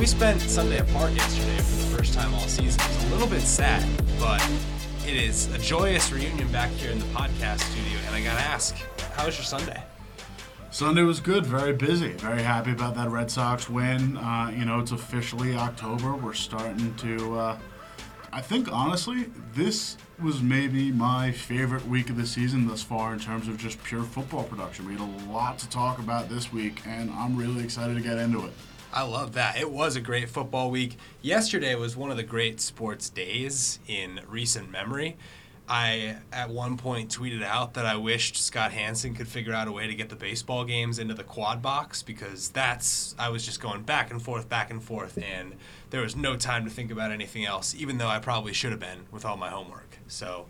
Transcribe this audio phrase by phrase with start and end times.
[0.00, 2.80] we spent Sunday at Park yesterday for the first time all season.
[2.86, 3.86] It's a little bit sad,
[4.18, 4.42] but
[5.06, 7.98] it is a joyous reunion back here in the podcast studio.
[8.06, 8.76] And I gotta ask,
[9.12, 9.82] how was your Sunday?
[10.70, 12.12] Sunday was good, very busy.
[12.12, 14.16] Very happy about that Red Sox win.
[14.16, 16.14] Uh, you know, it's officially October.
[16.14, 17.38] We're starting to.
[17.38, 17.58] Uh,
[18.32, 23.18] I think honestly, this was maybe my favorite week of the season thus far in
[23.18, 24.86] terms of just pure football production.
[24.86, 28.16] We had a lot to talk about this week, and I'm really excited to get
[28.16, 28.52] into it.
[28.92, 29.56] I love that.
[29.56, 30.96] It was a great football week.
[31.22, 35.16] Yesterday was one of the great sports days in recent memory.
[35.68, 39.72] I at one point tweeted out that I wished Scott Hanson could figure out a
[39.72, 43.60] way to get the baseball games into the quad box because that's I was just
[43.60, 45.54] going back and forth, back and forth, and
[45.90, 48.80] there was no time to think about anything else, even though I probably should have
[48.80, 49.98] been with all my homework.
[50.08, 50.46] So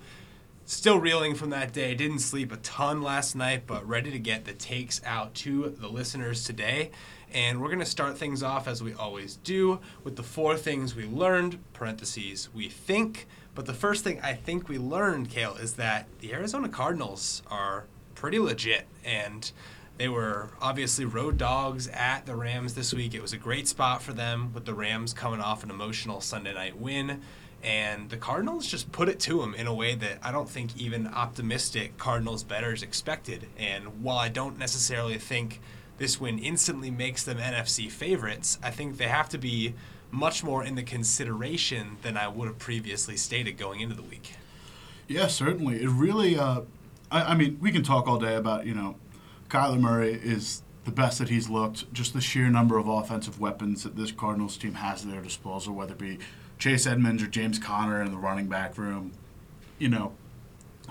[0.65, 1.95] still reeling from that day.
[1.95, 5.89] Didn't sleep a ton last night, but ready to get the takes out to the
[5.89, 6.93] listeners today.
[7.33, 10.97] And we're going to start things off as we always do with the four things
[10.97, 15.75] we learned, parentheses, we think, but the first thing I think we learned, Cale, is
[15.75, 18.87] that the Arizona Cardinals are pretty legit.
[19.05, 19.51] And
[19.97, 23.15] they were obviously road dogs at the Rams this week.
[23.15, 26.55] It was a great spot for them with the Rams coming off an emotional Sunday
[26.55, 27.21] night win.
[27.63, 30.75] And the Cardinals just put it to them in a way that I don't think
[30.79, 33.47] even optimistic Cardinals bettors expected.
[33.59, 35.61] And while I don't necessarily think
[36.01, 39.75] this win instantly makes them NFC favorites, I think they have to be
[40.11, 44.33] much more in the consideration than I would have previously stated going into the week.
[45.09, 45.83] Yeah, certainly.
[45.83, 46.63] It really, uh,
[47.13, 48.97] I, I, mean, we can talk all day about, you know,
[49.51, 53.83] Kyler Murray is the best that he's looked, just the sheer number of offensive weapons
[53.83, 56.19] that this Cardinals team has at their disposal, whether it be
[56.59, 59.13] Chase Edmonds or James Conner in the running back room.
[59.79, 60.13] You know,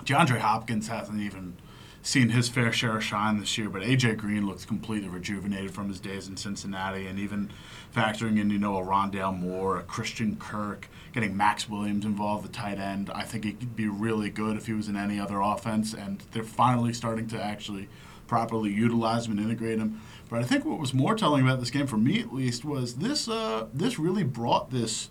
[0.04, 1.56] DeAndre Hopkins hasn't even
[2.02, 5.88] seen his fair share of shine this year, but AJ Green looks completely rejuvenated from
[5.88, 7.50] his days in Cincinnati, and even
[7.94, 12.48] factoring in, you know, a Rondale Moore, a Christian Kirk, getting Maxx Williams involved, the
[12.48, 13.10] tight end.
[13.14, 16.22] I think he could be really good if he was in any other offense, and
[16.32, 17.88] they're finally starting to actually
[18.26, 20.00] properly utilize him and integrate him.
[20.30, 22.94] But I think what was more telling about this game, for me at least, was
[22.94, 23.28] this.
[23.28, 25.10] Uh, this really brought this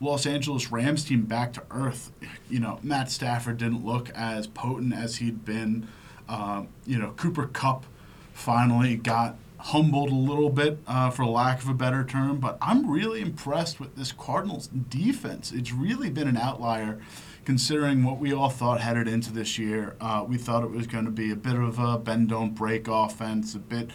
[0.00, 2.12] Los Angeles Rams team back to earth.
[2.50, 5.88] You know, Matt Stafford didn't look as potent as he'd been
[6.28, 7.84] um, you know, Cooper Kupp
[8.32, 12.38] finally got humbled a little bit, uh, for lack of a better term.
[12.38, 15.52] But I'm really impressed with this Cardinals defense.
[15.52, 17.00] It's really been an outlier
[17.44, 19.96] considering what we all thought headed into this year.
[20.00, 22.86] Uh, we thought it was going to be a bit of a bend don't break
[22.88, 23.90] offense, a bit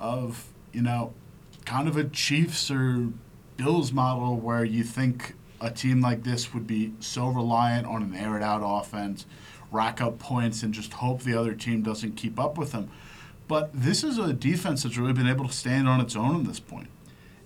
[0.00, 1.14] of, you know,
[1.64, 3.08] kind of a Chiefs or
[3.56, 8.14] Bills model where you think a team like this would be so reliant on an
[8.14, 9.24] aired out offense
[9.70, 12.90] rack up points and just hope the other team doesn't keep up with them.
[13.48, 16.46] But this is a defense that's really been able to stand on its own at
[16.46, 16.88] this point.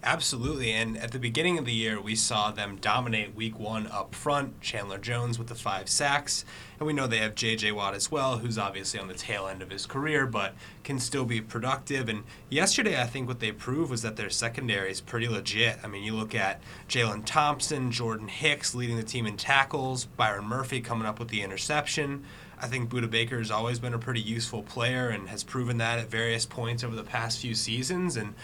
[0.03, 0.73] Absolutely.
[0.73, 4.59] And at the beginning of the year, we saw them dominate week one up front.
[4.63, 6.47] Chandler Jones with the five sacks.
[6.79, 7.73] And we know they have J.J.
[7.73, 11.27] Watt as well, who's obviously on the tail end of his career, but can still
[11.27, 12.09] be productive.
[12.09, 15.79] And yesterday, I think what they proved was that their secondary is pretty legit.
[15.85, 20.47] I mean, you look at Jalen Thompson, Jordan Hicks leading the team in tackles, Byron
[20.47, 22.25] Murphy coming up with the interception.
[22.59, 25.99] I think Budda Baker has always been a pretty useful player and has proven that
[25.99, 28.17] at various points over the past few seasons.
[28.17, 28.35] And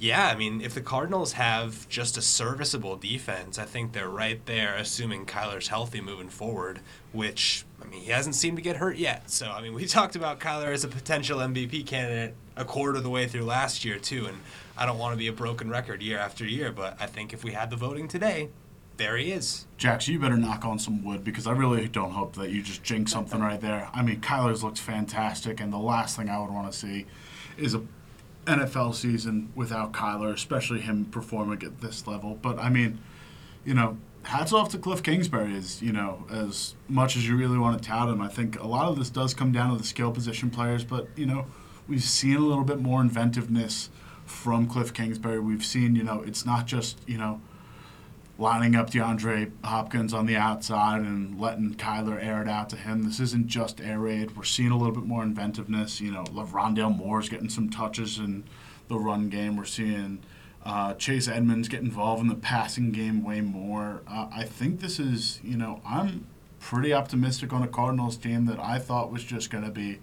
[0.00, 4.44] yeah, I mean, if the Cardinals have just a serviceable defense, I think they're right
[4.46, 6.80] there, assuming Kyler's healthy moving forward,
[7.12, 9.30] which, I mean, he hasn't seemed to get hurt yet.
[9.30, 13.04] So, I mean, we talked about Kyler as a potential MVP candidate a quarter of
[13.04, 14.24] the way through last year, too.
[14.24, 14.38] And
[14.76, 17.44] I don't want to be a broken record year after year, but I think if
[17.44, 18.48] we had the voting today,
[18.96, 19.66] there he is.
[19.76, 22.82] Jax, you better knock on some wood because I really don't hope that you just
[22.82, 23.90] jinx something right there.
[23.92, 27.06] I mean, Kyler's looked fantastic, and the last thing I would want to see
[27.58, 27.82] is a
[28.46, 32.38] NFL season without Kyler, especially him performing at this level.
[32.40, 32.98] But I mean,
[33.64, 35.54] you know, hats off to Cliff Kingsbury.
[35.54, 38.66] Is you know, as much as you really want to tout him, I think a
[38.66, 40.84] lot of this does come down to the skill position players.
[40.84, 41.46] But you know,
[41.88, 43.90] we've seen a little bit more inventiveness
[44.24, 45.40] from Cliff Kingsbury.
[45.40, 47.40] We've seen, you know, it's not just you know
[48.40, 53.02] lining up DeAndre Hopkins on the outside and letting Kyler air it out to him.
[53.04, 54.34] This isn't just air raid.
[54.34, 56.00] We're seeing a little bit more inventiveness.
[56.00, 58.44] You know, Rondale Moore's getting some touches in
[58.88, 59.56] the run game.
[59.56, 60.20] We're seeing
[60.64, 64.00] uh, Chase Edmonds get involved in the passing game way more.
[64.08, 66.26] Uh, I think this is, you know, I'm
[66.60, 69.98] pretty optimistic on a Cardinals team that I thought was just going to be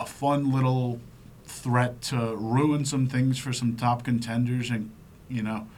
[0.00, 0.98] a fun little
[1.44, 4.90] threat to ruin some things for some top contenders and,
[5.28, 5.68] you know,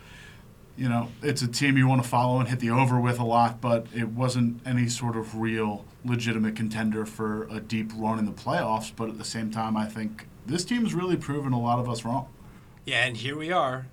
[0.76, 3.25] you know, it's a team you want to follow and hit the over with a
[3.25, 8.26] lot, but it wasn't any sort of real legitimate contender for a deep run in
[8.26, 8.93] the playoffs.
[8.94, 12.05] But at the same time, I think this team's really proven a lot of us
[12.05, 12.28] wrong.
[12.84, 13.87] Yeah, and here we are.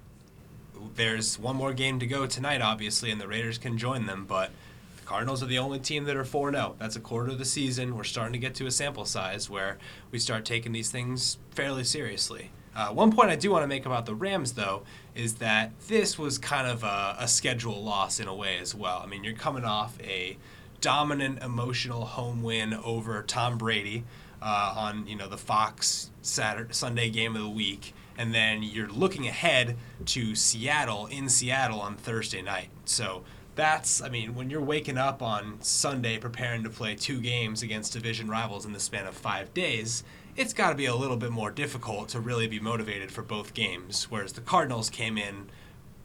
[0.95, 4.51] There's one more game to go tonight, obviously, and the Raiders can join them, but
[4.97, 6.75] the Cardinals are the only team that are 4 0.
[6.77, 7.95] That's a quarter of the season.
[7.95, 9.77] We're starting to get to a sample size where
[10.11, 12.51] we start taking these things fairly seriously.
[12.75, 14.83] Uh, one point I do want to make about the Rams, though,
[15.15, 19.01] is that this was kind of a, a schedule loss in a way as well.
[19.03, 20.37] I mean, you're coming off a
[20.81, 24.03] dominant emotional home win over Tom Brady
[24.41, 28.89] uh, on you know the Fox Saturday Sunday game of the week, and then you're
[28.89, 29.77] looking ahead
[30.07, 32.67] to Seattle in Seattle on Thursday night.
[32.85, 33.23] So
[33.55, 37.93] that's I mean when you're waking up on Sunday preparing to play two games against
[37.93, 40.03] division rivals in the span of five days
[40.35, 43.53] it's got to be a little bit more difficult to really be motivated for both
[43.53, 44.09] games.
[44.09, 45.49] Whereas the Cardinals came in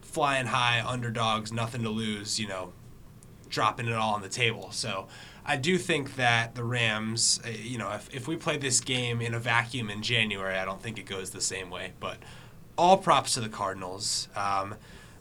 [0.00, 2.72] flying high, underdogs, nothing to lose, you know,
[3.48, 4.70] dropping it all on the table.
[4.70, 5.08] So
[5.44, 9.20] I do think that the Rams, uh, you know, if, if we play this game
[9.20, 11.92] in a vacuum in January, I don't think it goes the same way.
[12.00, 12.18] But
[12.76, 14.28] all props to the Cardinals.
[14.36, 14.76] Um,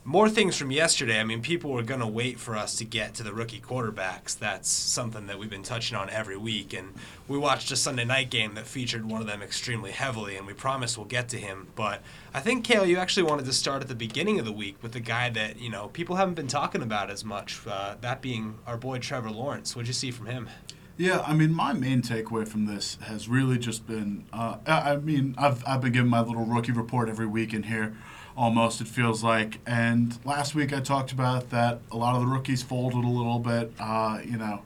[0.07, 1.19] more things from yesterday.
[1.19, 4.39] I mean, people were going to wait for us to get to the rookie quarterbacks.
[4.39, 6.73] That's something that we've been touching on every week.
[6.73, 6.93] And
[7.27, 10.53] we watched a Sunday night game that featured one of them extremely heavily, and we
[10.53, 11.67] promise we'll get to him.
[11.75, 12.01] But
[12.33, 14.93] I think, Cale, you actually wanted to start at the beginning of the week with
[14.93, 18.59] the guy that, you know, people haven't been talking about as much, uh, that being
[18.65, 19.75] our boy Trevor Lawrence.
[19.75, 20.47] What'd you see from him?
[20.95, 25.35] Yeah, I mean, my main takeaway from this has really just been uh, I mean,
[25.37, 27.97] I've, I've been giving my little rookie report every week in here
[28.37, 29.59] almost it feels like.
[29.65, 33.39] And last week I talked about that a lot of the rookies folded a little
[33.39, 33.73] bit.
[33.79, 34.61] Uh, you know,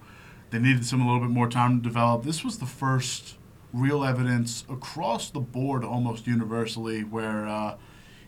[0.52, 2.24] they needed some a little bit more time to develop.
[2.24, 3.38] This was the first
[3.74, 7.48] real evidence across the board, almost universally, where.
[7.48, 7.78] Uh,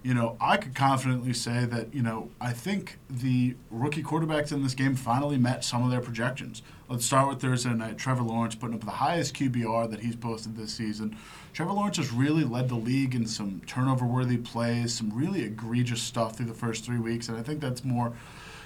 [0.03, 4.61] you know, I could confidently say that, you know, I think the rookie quarterbacks in
[4.61, 6.61] this game finally met some of their projections.
[6.89, 7.97] Let's start with Thursday night.
[7.97, 11.17] Trevor Lawrence putting up the highest QBR that he's posted this season.
[11.53, 16.01] Trevor Lawrence has really led the league in some turnover worthy plays, some really egregious
[16.01, 17.29] stuff through the first three weeks.
[17.29, 18.13] And I think that's more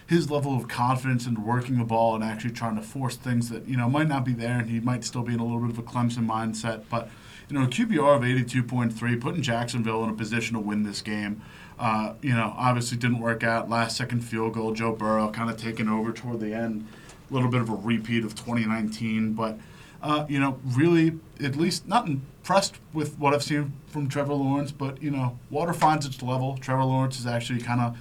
[0.08, 3.68] his level of confidence in working the ball and actually trying to force things that,
[3.68, 4.60] you know, might not be there.
[4.60, 6.84] And he might still be in a little bit of a Clemson mindset.
[6.90, 7.10] But,
[7.50, 11.42] you know, a QBR of 82.3, putting Jacksonville in a position to win this game.
[11.78, 13.70] Uh, you know, obviously didn't work out.
[13.70, 16.88] Last second field goal, Joe Burrow kind of taking over toward the end.
[17.30, 19.60] A little bit of a repeat of 2019, but
[20.02, 24.72] uh, you know, really at least not impressed with what I've seen from Trevor Lawrence,
[24.72, 26.58] but you know, water finds its level.
[26.58, 27.98] Trevor Lawrence is actually kind of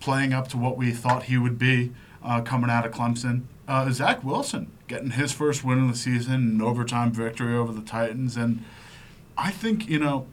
[0.00, 3.42] playing up to what we thought he would be uh, coming out of Clemson.
[3.68, 7.82] Uh, Zach Wilson getting his first win of the season, an overtime victory over the
[7.82, 8.62] Titans, and
[9.36, 10.26] I think you know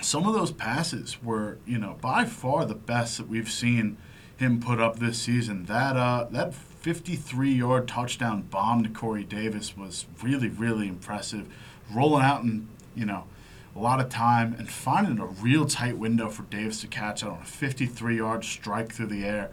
[0.00, 3.96] some of those passes were you know by far the best that we've seen
[4.36, 5.64] him put up this season.
[5.66, 11.46] That uh, that 53 yard touchdown bomb to Corey Davis was really, really impressive.
[11.92, 13.24] Rolling out in, you know,
[13.76, 17.30] a lot of time and finding a real tight window for Davis to catch out
[17.30, 19.50] on a 53 yard strike through the air.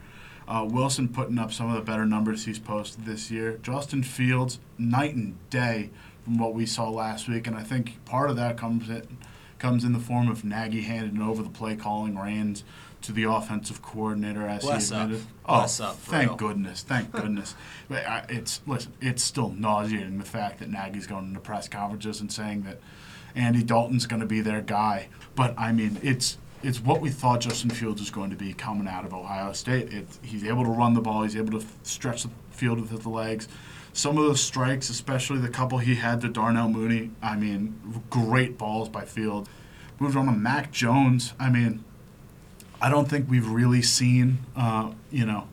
[0.47, 3.59] Uh, Wilson putting up some of the better numbers he's posted this year.
[3.61, 5.91] Justin Fields, night and day
[6.23, 9.19] from what we saw last week, and I think part of that comes in,
[9.59, 12.63] comes in the form of Nagy handing over the play calling reins
[13.01, 15.21] to the offensive coordinator as Bless he admitted.
[15.21, 15.27] Up.
[15.45, 16.35] Oh, Bless up, oh, thank real.
[16.37, 17.55] goodness, thank goodness.
[17.87, 22.21] But I, it's listen, it's still nauseating the fact that Nagy's going into press conferences
[22.21, 22.79] and saying that
[23.35, 25.07] Andy Dalton's going to be their guy.
[25.35, 28.87] But I mean, it's it's what we thought Justin Fields was going to be coming
[28.87, 29.93] out of Ohio State.
[29.93, 31.23] It, he's able to run the ball.
[31.23, 33.47] He's able to f- stretch the field with his legs.
[33.93, 38.57] Some of those strikes, especially the couple he had to Darnell Mooney, I mean, great
[38.57, 39.49] balls by Field.
[39.99, 41.33] Moved on to Mac Jones.
[41.39, 41.83] I mean,
[42.81, 45.47] I don't think we've really seen, uh, you know,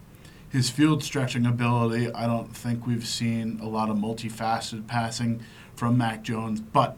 [0.48, 2.12] his field stretching ability.
[2.12, 5.42] I don't think we've seen a lot of multifaceted passing
[5.74, 6.96] from Mac Jones, but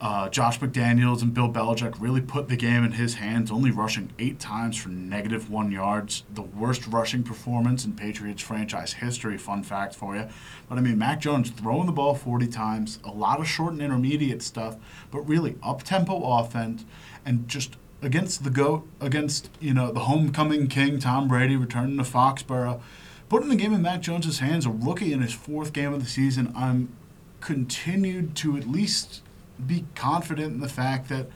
[0.00, 4.12] uh, Josh McDaniels and Bill Belichick really put the game in his hands, only rushing
[4.18, 6.24] eight times for negative one yards.
[6.34, 10.28] The worst rushing performance in Patriots franchise history, fun fact for you.
[10.68, 13.82] But I mean, Mac Jones throwing the ball 40 times, a lot of short and
[13.82, 14.76] intermediate stuff,
[15.10, 16.84] but really up tempo offense
[17.24, 22.04] and just against the GOAT, against, you know, the homecoming king, Tom Brady, returning to
[22.04, 22.80] Foxborough.
[23.28, 26.08] Putting the game in Mac Jones' hands, a rookie in his fourth game of the
[26.08, 26.96] season, I'm
[27.40, 29.22] continued to at least
[29.64, 31.26] be confident in the fact that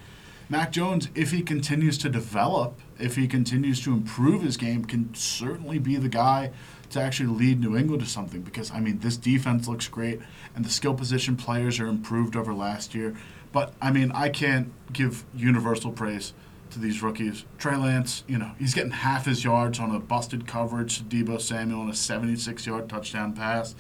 [0.49, 5.15] Mac Jones, if he continues to develop, if he continues to improve his game, can
[5.15, 6.51] certainly be the guy
[6.91, 8.43] to actually lead New England to something.
[8.43, 10.21] Because, I mean, this defense looks great,
[10.55, 13.17] and the skill position players are improved over last year.
[13.51, 16.33] But, I mean, I can't give universal praise
[16.73, 17.45] to these rookies.
[17.59, 21.41] Trey Lance, you know, he's getting half his yards on a busted coverage to Deebo
[21.41, 23.75] Samuel on a 76 yard touchdown pass.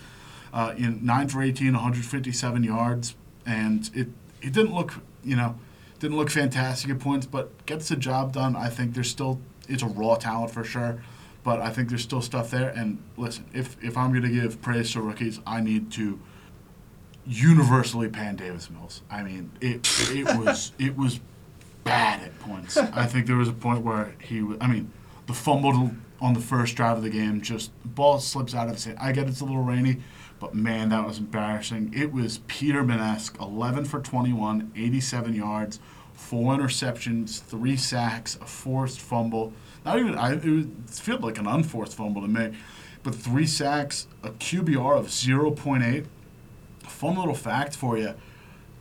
[0.52, 3.14] Uh, in 9 for 18, 157 yards.
[3.46, 4.08] And it
[4.42, 4.94] it didn't look
[5.24, 5.56] you know,
[5.98, 8.56] didn't look fantastic at points, but gets the job done.
[8.56, 11.02] I think there's still it's a raw talent for sure,
[11.44, 12.70] but I think there's still stuff there.
[12.70, 16.18] And listen, if if I'm going to give praise to rookies, I need to
[17.24, 19.02] universally pan Davis Mills.
[19.10, 21.20] I mean, it it was it was
[21.84, 22.76] bad at points.
[22.76, 24.90] I think there was a point where he, I mean,
[25.26, 28.84] the fumble on the first drive of the game, just ball slips out of his
[28.84, 28.98] hand.
[29.00, 29.98] I get it's a little rainy,
[30.38, 31.92] but man, that was embarrassing.
[31.94, 35.80] It was Peterman-esque, 11 for 21, 87 yards,
[36.12, 39.52] four interceptions, three sacks, a forced fumble.
[39.84, 42.52] Not even, I, it, was, it felt like an unforced fumble to me,
[43.02, 46.06] but three sacks, a QBR of 0.8.
[46.84, 48.14] Fun little fact for you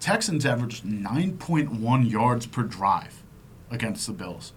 [0.01, 3.24] Texans averaged 9.1 yards per drive
[3.70, 4.51] against the Bills.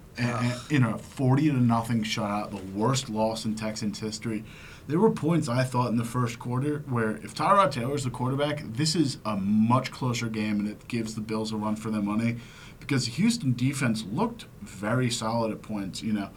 [0.70, 4.42] In a 40 to nothing shutout, the worst loss in Texans history.
[4.86, 8.62] There were points I thought in the first quarter where if Tyrod Taylor's the quarterback,
[8.64, 12.02] this is a much closer game and it gives the Bills a run for their
[12.02, 12.36] money
[12.80, 16.30] because the Houston defense looked very solid at points, you know,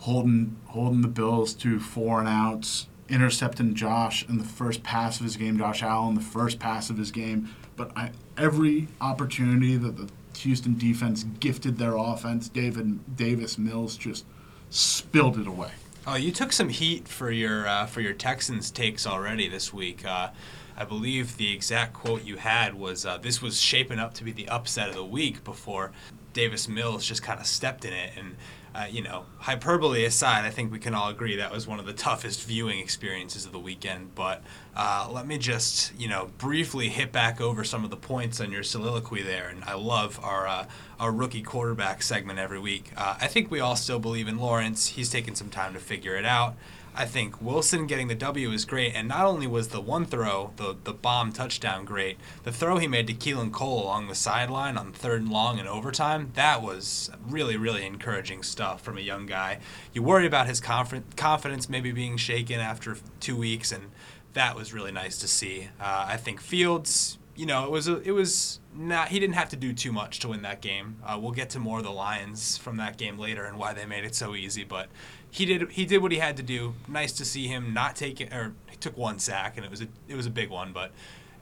[0.00, 5.24] holding holding the Bills to four and outs, intercepting Josh in the first pass of
[5.24, 7.54] his game, Josh Allen, the first pass of his game.
[7.82, 10.08] But I, every opportunity that the
[10.38, 14.24] Houston defense gifted their offense, David Davis Mills just
[14.70, 15.72] spilled it away.
[16.06, 20.04] Oh, you took some heat for your uh, for your Texans takes already this week.
[20.04, 20.28] Uh,
[20.76, 24.30] I believe the exact quote you had was, uh, "This was shaping up to be
[24.30, 25.90] the upset of the week." Before
[26.34, 28.36] Davis Mills just kind of stepped in it, and
[28.74, 31.86] uh, you know, hyperbole aside, I think we can all agree that was one of
[31.86, 34.14] the toughest viewing experiences of the weekend.
[34.14, 34.42] But
[34.74, 38.50] uh, let me just, you know, briefly hit back over some of the points on
[38.50, 39.48] your soliloquy there.
[39.48, 40.66] And I love our uh,
[40.98, 42.92] our rookie quarterback segment every week.
[42.96, 44.88] Uh, I think we all still believe in Lawrence.
[44.88, 46.54] He's taken some time to figure it out.
[46.94, 50.52] I think Wilson getting the W is great, and not only was the one throw,
[50.56, 52.18] the the bomb touchdown, great.
[52.44, 55.66] The throw he made to Keelan Cole along the sideline on third and long in
[55.66, 59.60] overtime, that was really really encouraging stuff from a young guy.
[59.94, 63.90] You worry about his conf- confidence maybe being shaken after two weeks, and
[64.34, 65.68] that was really nice to see.
[65.80, 69.48] Uh, I think Fields, you know, it was a, it was not he didn't have
[69.50, 70.96] to do too much to win that game.
[71.04, 73.86] Uh, we'll get to more of the Lions from that game later and why they
[73.86, 74.88] made it so easy, but
[75.32, 76.74] he did he did what he had to do.
[76.86, 79.80] Nice to see him not take it or he took one sack and it was
[79.80, 80.92] a it was a big one, but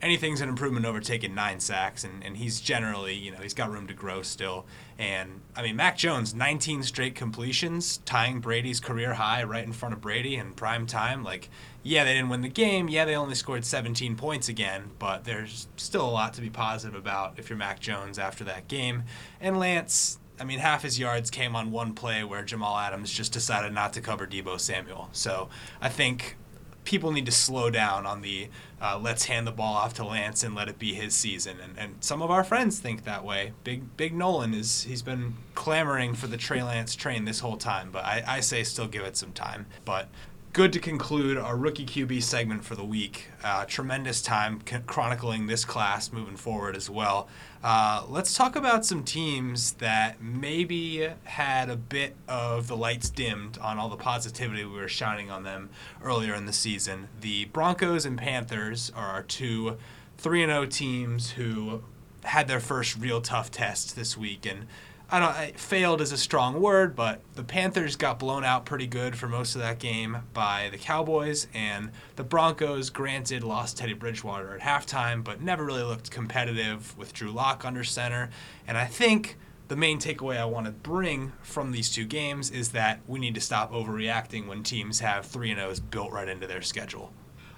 [0.01, 3.69] anything's an improvement over taking nine sacks and, and he's generally you know he's got
[3.69, 4.65] room to grow still.
[4.97, 9.93] And i mean mac jones 19 straight completions tying brady's career high right in front
[9.93, 11.25] of brady in prime time.
[11.25, 11.51] Like
[11.83, 12.89] yeah they didn't win the game.
[12.89, 16.95] Yeah they only scored 17 points again but there's still a lot to be positive
[16.95, 19.03] about if you're mac jones after that game.
[19.41, 23.33] And lance I mean, half his yards came on one play where Jamal Adams just
[23.33, 25.11] decided not to cover Deebo Samuel.
[25.13, 26.37] So I think
[26.85, 28.49] people need to slow down on the
[28.81, 31.59] uh, let's hand the ball off to Lance and let it be his season.
[31.63, 33.53] And, and some of our friends think that way.
[33.65, 37.91] Big Big Nolan is he's been clamoring for the Trey Lance train this whole time,
[37.93, 39.67] but I, I say still give it some time.
[39.85, 40.09] But
[40.53, 43.29] good to conclude our rookie QB segment for the week.
[43.45, 47.29] Uh, tremendous time chronicling this class moving forward as well.
[47.63, 53.59] Uh, let's talk about some teams that maybe had a bit of the lights dimmed
[53.59, 55.71] on all the positivity we were shining on them
[56.03, 57.09] earlier in the season.
[57.21, 59.77] The Broncos and Panthers are our two
[60.19, 61.85] 3 0 teams who
[62.25, 64.45] had their first real tough test this week.
[64.47, 64.67] And
[65.13, 69.17] I don't failed is a strong word, but the Panthers got blown out pretty good
[69.17, 74.55] for most of that game by the Cowboys, and the Broncos, granted, lost Teddy Bridgewater
[74.55, 78.31] at halftime, but never really looked competitive with Drew Lock under center.
[78.69, 79.37] And I think
[79.67, 83.35] the main takeaway I want to bring from these two games is that we need
[83.35, 87.13] to stop overreacting when teams have three and O's built right into their schedule.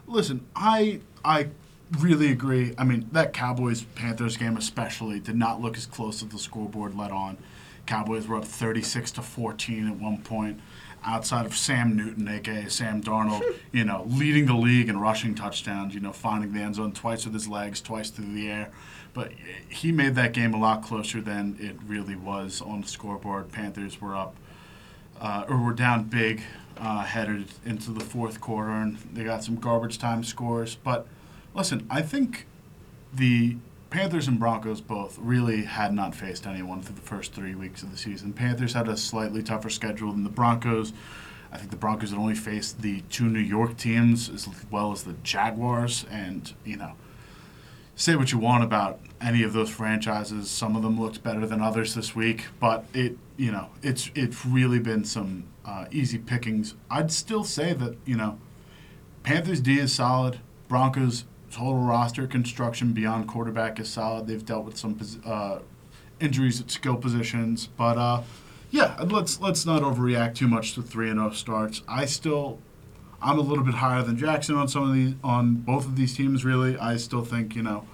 [0.06, 1.48] Listen, I I
[1.98, 2.74] really agree.
[2.78, 6.96] I mean, that Cowboys Panthers game especially did not look as close as the scoreboard
[6.96, 7.38] let on.
[7.86, 10.60] Cowboys were up 36 to 14 at one point.
[11.04, 15.94] Outside of Sam Newton, aka Sam Darnold, you know, leading the league in rushing touchdowns,
[15.94, 18.70] you know, finding the end zone twice with his legs, twice through the air.
[19.12, 19.32] But
[19.68, 23.50] he made that game a lot closer than it really was on the scoreboard.
[23.50, 24.36] Panthers were up,
[25.20, 26.42] uh, or were down big,
[26.78, 30.76] uh, headed into the fourth quarter, and they got some garbage time scores.
[30.76, 31.06] But
[31.54, 32.46] Listen, I think
[33.12, 33.56] the
[33.90, 37.90] Panthers and Broncos both really had not faced anyone through the first three weeks of
[37.90, 38.32] the season.
[38.32, 40.94] Panthers had a slightly tougher schedule than the Broncos.
[41.52, 45.02] I think the Broncos had only faced the two New York teams as well as
[45.02, 46.06] the Jaguars.
[46.10, 46.92] And, you know,
[47.94, 50.48] say what you want about any of those franchises.
[50.48, 54.46] Some of them looked better than others this week, but it, you know, it's it's
[54.46, 56.74] really been some uh, easy pickings.
[56.90, 58.38] I'd still say that, you know,
[59.22, 60.40] Panthers D is solid.
[60.68, 64.26] Broncos total roster construction beyond quarterback is solid.
[64.26, 65.58] They've dealt with some uh,
[66.18, 67.68] injuries at skill positions.
[67.76, 68.22] But uh,
[68.70, 71.82] yeah, let's let's not overreact too much to three and zero starts.
[71.86, 72.58] I still,
[73.20, 76.16] I'm a little bit higher than Jackson on some of these on both of these
[76.16, 76.44] teams.
[76.44, 77.86] Really, I still think you know.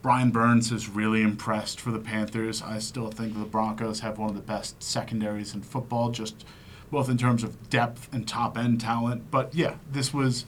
[0.00, 2.62] Brian Burns has really impressed for the Panthers.
[2.62, 6.46] I still think the Broncos have one of the best secondaries in football, just
[6.88, 9.28] both in terms of depth and top end talent.
[9.32, 10.46] But yeah, this was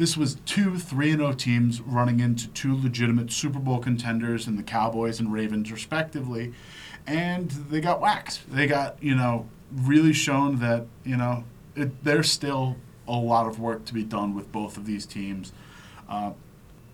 [0.00, 4.62] this was two 3 0 teams running into two legitimate Super Bowl contenders in the
[4.62, 6.54] Cowboys and Ravens, respectively.
[7.06, 8.50] And they got waxed.
[8.50, 11.44] They got, you know, really shown that, you know,
[11.76, 12.76] it, there's still
[13.06, 15.52] a lot of work to be done with both of these teams.
[16.08, 16.32] Uh,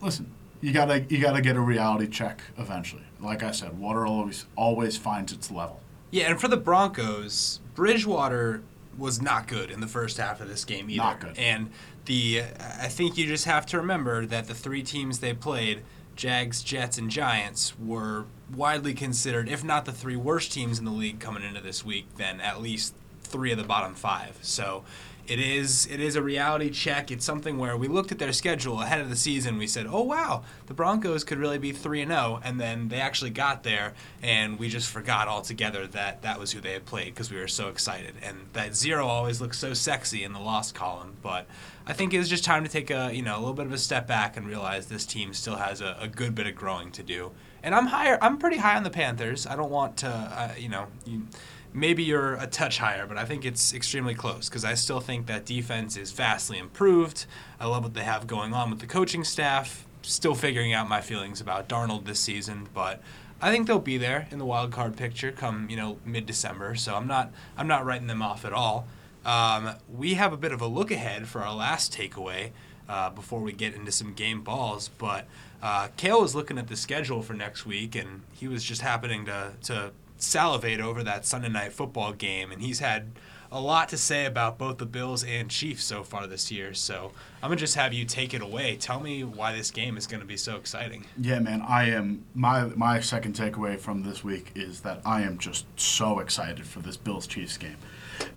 [0.01, 3.05] listen, you gotta you gotta get a reality check eventually.
[3.21, 5.81] Like I said, water always always finds its level.
[6.11, 8.63] Yeah, and for the Broncos, Bridgewater
[8.99, 11.03] was not good in the first half of this game either.
[11.03, 11.39] Not good.
[11.39, 11.71] And
[12.07, 15.83] the I think you just have to remember that the three teams they played,
[16.15, 20.91] Jags, Jets, and Giants, were widely considered, if not the three worst teams in the
[20.91, 24.39] league coming into this week, then at least three of the bottom five.
[24.41, 24.85] So
[25.29, 27.11] it is it is a reality check.
[27.11, 29.59] It's something where we looked at their schedule ahead of the season.
[29.59, 33.01] We said, "Oh wow, the Broncos could really be three and zero," and then they
[33.01, 37.15] actually got there, and we just forgot altogether that that was who they had played
[37.15, 38.15] because we were so excited.
[38.23, 41.47] And that zero always looks so sexy in the lost column, but.
[41.89, 43.73] I think it was just time to take a you know a little bit of
[43.73, 46.91] a step back and realize this team still has a, a good bit of growing
[46.91, 47.31] to do.
[47.63, 48.19] And I'm higher.
[48.21, 49.47] I'm pretty high on the Panthers.
[49.47, 50.89] I don't want to uh, you know.
[51.05, 51.29] You,
[51.77, 55.27] maybe you're a touch higher, but I think it's extremely close because I still think
[55.27, 57.27] that defense is vastly improved.
[57.61, 59.87] I love what they have going on with the coaching staff.
[60.01, 63.03] Still figuring out my feelings about Darnold this season, but
[63.43, 66.75] I think they'll be there in the wild card picture come you know mid December.
[66.77, 68.89] So I'm not I'm not writing them off at all.
[69.27, 72.53] Um, we have a bit of a look ahead for our last takeaway
[72.89, 75.27] uh, before we get into some game balls, but.
[75.63, 79.25] Uh, Cale was looking at the schedule for next week, and he was just happening
[79.25, 83.13] to, to salivate over that Sunday night football game, and he's had
[83.51, 86.75] a lot to say about both the Bills and Chiefs so far this year.
[86.75, 88.77] So I'm gonna just have you take it away.
[88.77, 91.07] Tell me why this game is gonna be so exciting.
[91.21, 92.25] Yeah, man, I am.
[92.35, 96.81] My my second takeaway from this week is that I am just so excited for
[96.81, 97.77] this Bills Chiefs game.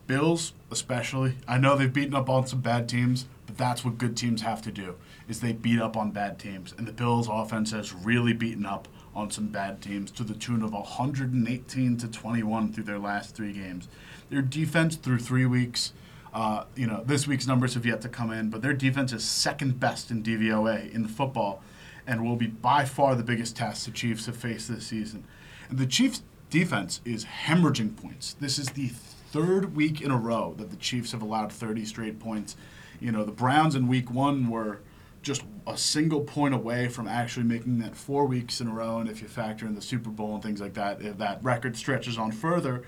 [0.08, 1.36] Bills, especially.
[1.48, 4.62] I know they've beaten up on some bad teams, but that's what good teams have
[4.64, 4.96] to do.
[5.28, 8.88] Is they beat up on bad teams, and the Bills' offense has really beaten up
[9.20, 13.54] on some bad teams to the tune of 118 to 21 through their last three
[13.54, 13.88] games.
[14.30, 15.94] Their defense through three weeks,
[16.34, 19.24] uh, you know, this week's numbers have yet to come in, but their defense is
[19.24, 21.62] second best in DVOA in football,
[22.08, 25.26] and will be by far the biggest test the Chiefs have faced this season.
[25.70, 28.36] And the Chiefs' defense is hemorrhaging points.
[28.40, 32.20] This is the third week in a row that the Chiefs have allowed 30 straight
[32.20, 32.56] points.
[33.00, 34.80] You know, the Browns in week one were
[35.22, 39.00] just a single point away from actually making that four weeks in a row.
[39.00, 41.76] And if you factor in the Super Bowl and things like that, if that record
[41.78, 42.84] stretches on further.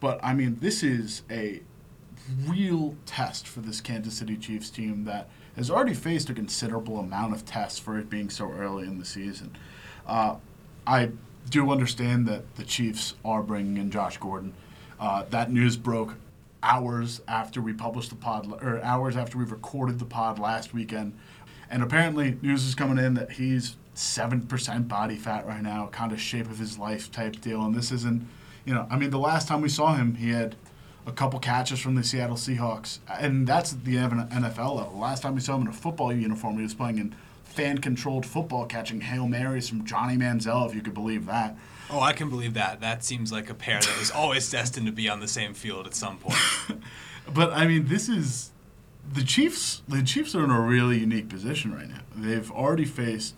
[0.00, 1.62] But I mean, this is a
[2.46, 7.32] real test for this Kansas City Chiefs team that has already faced a considerable amount
[7.32, 9.56] of tests for it being so early in the season.
[10.06, 10.36] Uh,
[10.86, 11.10] I
[11.48, 14.54] do understand that the Chiefs are bringing in Josh Gordon.
[14.98, 16.14] Uh, that news broke
[16.62, 21.16] hours after we published the pod, or hours after we recorded the pod last weekend.
[21.70, 26.20] And apparently, news is coming in that he's 7% body fat right now, kind of
[26.20, 27.62] shape of his life type deal.
[27.62, 28.28] And this isn't,
[28.64, 30.54] you know, I mean, the last time we saw him, he had
[31.06, 32.98] a couple catches from the Seattle Seahawks.
[33.08, 34.98] And that's at the NFL level.
[34.98, 38.26] Last time we saw him in a football uniform, he was playing in fan controlled
[38.26, 41.56] football, catching Hail Marys from Johnny Manziel, if you could believe that.
[41.88, 42.80] Oh, I can believe that.
[42.80, 45.86] That seems like a pair that was always destined to be on the same field
[45.86, 46.38] at some point.
[47.32, 48.50] but I mean, this is
[49.12, 49.82] the Chiefs.
[49.88, 52.00] The Chiefs are in a really unique position right now.
[52.14, 53.36] They've already faced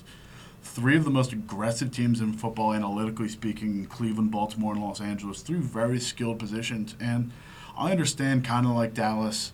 [0.63, 5.43] three of the most aggressive teams in football, analytically speaking, Cleveland, Baltimore, and Los Angeles,
[5.43, 6.95] through very skilled positions.
[7.01, 7.31] And
[7.77, 9.53] I understand, kind of like Dallas,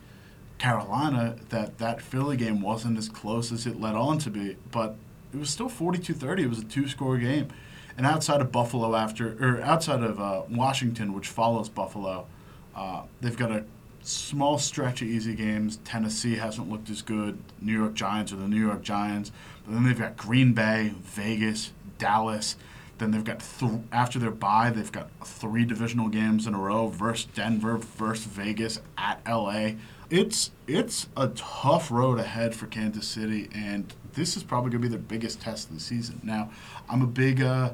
[0.59, 4.96] Carolina, that that Philly game wasn't as close as it led on to be, but
[5.33, 6.40] it was still 42-30.
[6.40, 7.48] It was a two-score game.
[7.96, 12.27] And outside of Buffalo, after or outside of uh, Washington, which follows Buffalo,
[12.74, 13.64] uh, they've got a
[14.04, 15.78] small stretch of easy games.
[15.84, 17.38] Tennessee hasn't looked as good.
[17.60, 19.32] New York Giants are the New York Giants.
[19.64, 22.56] But then they've got Green Bay, Vegas, Dallas.
[22.98, 26.88] Then they've got th- after their bye, they've got three divisional games in a row
[26.88, 29.72] versus Denver, versus Vegas, at LA.
[30.10, 34.88] It's it's a tough road ahead for Kansas City, and this is probably going to
[34.88, 36.20] be their biggest test of the season.
[36.22, 36.50] Now,
[36.88, 37.42] I'm a big.
[37.42, 37.72] Uh,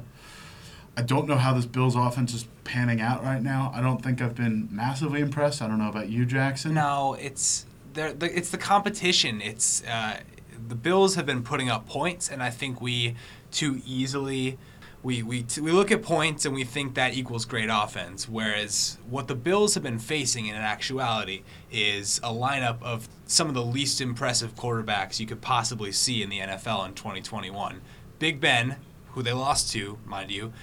[0.97, 3.71] I don't know how this Bills offense is panning out right now.
[3.73, 5.61] I don't think I've been massively impressed.
[5.61, 6.73] I don't know about you, Jackson.
[6.73, 9.41] No, it's the, it's the competition.
[9.41, 10.19] It's uh,
[10.67, 13.15] the Bills have been putting up points, and I think we
[13.51, 14.57] too easily
[15.03, 18.29] we we t- we look at points and we think that equals great offense.
[18.29, 23.53] Whereas what the Bills have been facing in actuality is a lineup of some of
[23.53, 27.81] the least impressive quarterbacks you could possibly see in the NFL in 2021.
[28.19, 28.75] Big Ben,
[29.09, 30.53] who they lost to, mind you,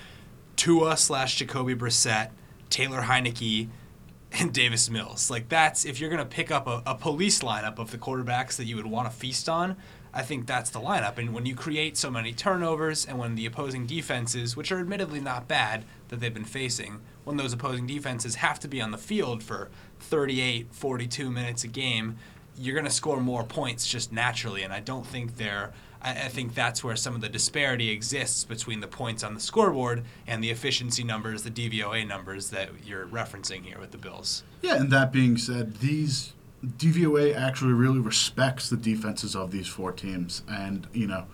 [0.59, 2.31] Tua slash Jacoby Brissett,
[2.69, 3.69] Taylor Heinicke,
[4.33, 5.31] and Davis Mills.
[5.31, 8.67] Like that's if you're gonna pick up a, a police lineup of the quarterbacks that
[8.67, 9.77] you would want to feast on.
[10.13, 11.19] I think that's the lineup.
[11.19, 15.21] And when you create so many turnovers and when the opposing defenses, which are admittedly
[15.21, 18.99] not bad that they've been facing, when those opposing defenses have to be on the
[18.99, 22.17] field for 38, 42 minutes a game,
[22.57, 24.63] you're going to score more points just naturally.
[24.63, 25.73] And I don't think they're.
[26.03, 29.41] I, I think that's where some of the disparity exists between the points on the
[29.41, 34.43] scoreboard and the efficiency numbers, the DVOA numbers that you're referencing here with the Bills.
[34.63, 36.33] Yeah, and that being said, these
[36.65, 41.27] DVOA actually really respects the defenses of these four teams, and you know,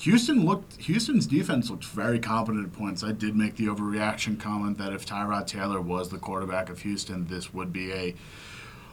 [0.00, 3.02] Houston looked Houston's defense looked very competent at points.
[3.02, 7.26] I did make the overreaction comment that if Tyrod Taylor was the quarterback of Houston,
[7.26, 8.14] this would be a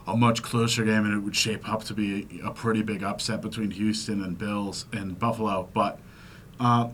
[0.06, 3.40] a much closer game, and it would shape up to be a pretty big upset
[3.40, 5.68] between Houston and Bills and Buffalo.
[5.72, 5.98] But
[6.60, 6.90] uh,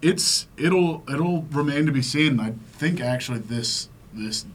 [0.00, 2.40] it's it'll it'll remain to be seen.
[2.40, 4.46] I think actually this this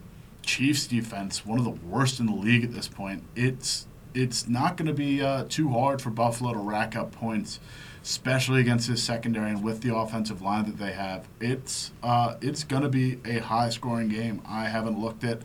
[0.41, 3.23] Chiefs defense, one of the worst in the league at this point.
[3.35, 7.59] It's it's not going to be uh, too hard for Buffalo to rack up points,
[8.03, 11.27] especially against this secondary and with the offensive line that they have.
[11.39, 14.41] It's uh, it's going to be a high scoring game.
[14.47, 15.41] I haven't looked at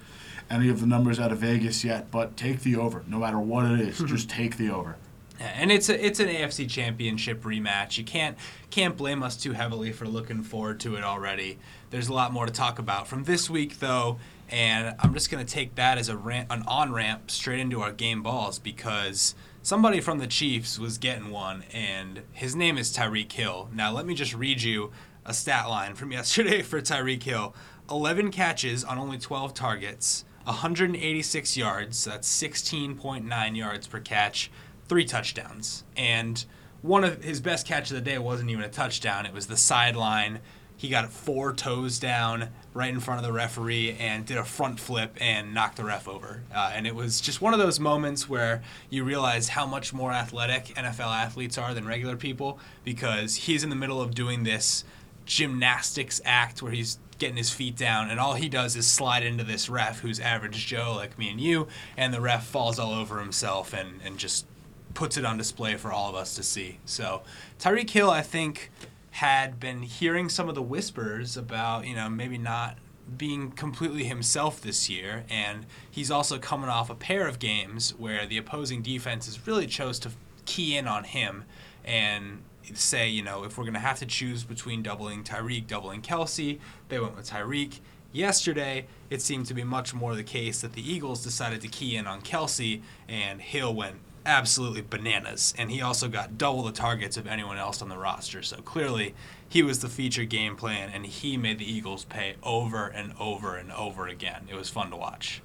[0.51, 3.05] any of the numbers out of Vegas yet, but take the over.
[3.07, 4.07] No matter what it is, hmm.
[4.07, 4.97] just take the over.
[5.41, 7.99] And it's a, it's an AFC Championship rematch.
[7.99, 8.39] You can't
[8.71, 11.59] can't blame us too heavily for looking forward to it already.
[11.91, 14.19] There's a lot more to talk about from this week, though
[14.51, 17.81] and I'm just going to take that as a ramp, an on ramp straight into
[17.81, 22.95] our game balls because somebody from the Chiefs was getting one, and his name is
[22.95, 23.69] Tyreek Hill.
[23.73, 24.93] Now, let me just read you
[25.25, 27.55] a stat line from yesterday for Tyreek Hill
[27.91, 34.51] 11 catches on only 12 targets, 186 yards, that's 16.9 yards per catch,
[34.89, 35.85] three touchdowns.
[35.97, 36.45] And
[36.83, 39.57] one of his best catch of the day wasn't even a touchdown, it was the
[39.57, 40.41] sideline
[40.77, 44.81] he got four toes down right in front of the referee and did a front
[44.81, 46.43] flip and knocked the ref over.
[46.55, 50.13] Uh, and it was just one of those moments where you realize how much more
[50.13, 54.85] athletic NFL athletes are than regular people because he's in the middle of doing this
[55.27, 59.45] gymnastics act where he's getting his feet down and all he does is slide into
[59.45, 63.19] this ref who's average Joe like me and you and the ref falls all over
[63.19, 64.47] himself and, and just
[64.95, 66.79] puts it on display for all of us to see.
[66.85, 67.23] So
[67.59, 68.71] Tyreek Hill I think
[69.11, 72.79] had been hearing some of the whispers about, you know, maybe not
[73.17, 75.25] being completely himself this year.
[75.31, 79.99] And he's also coming off a pair of games where the opposing defenses really chose
[80.01, 80.11] to
[80.47, 81.45] key in on him
[81.85, 86.03] and say, you know, if we're going to have to choose between doubling Tyreek, doubling
[86.03, 87.81] Kelce, they went with Tyreek.
[88.13, 91.97] Yesterday, it seemed to be much more the case that the Eagles decided to key
[91.97, 95.53] in on Kelce, and Hill went absolutely bananas.
[95.59, 98.43] And he also got double the targets of anyone else on the roster.
[98.43, 99.15] So clearly,
[99.49, 103.57] he was the feature game plan, and he made the Eagles pay over and over
[103.57, 104.47] and over again.
[104.49, 105.43] It was fun to watch.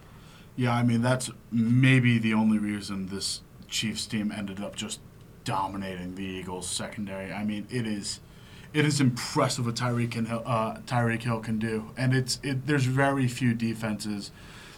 [0.55, 4.99] Yeah, I mean, that's maybe the only reason this Chiefs team ended up just
[5.49, 7.33] dominating the Eagles secondary.
[7.33, 8.19] I mean, it is.
[8.71, 12.85] It is impressive what Tyreek Hill, uh, Tyreek Hill can do, and it's it, there's
[12.85, 14.31] very few defenses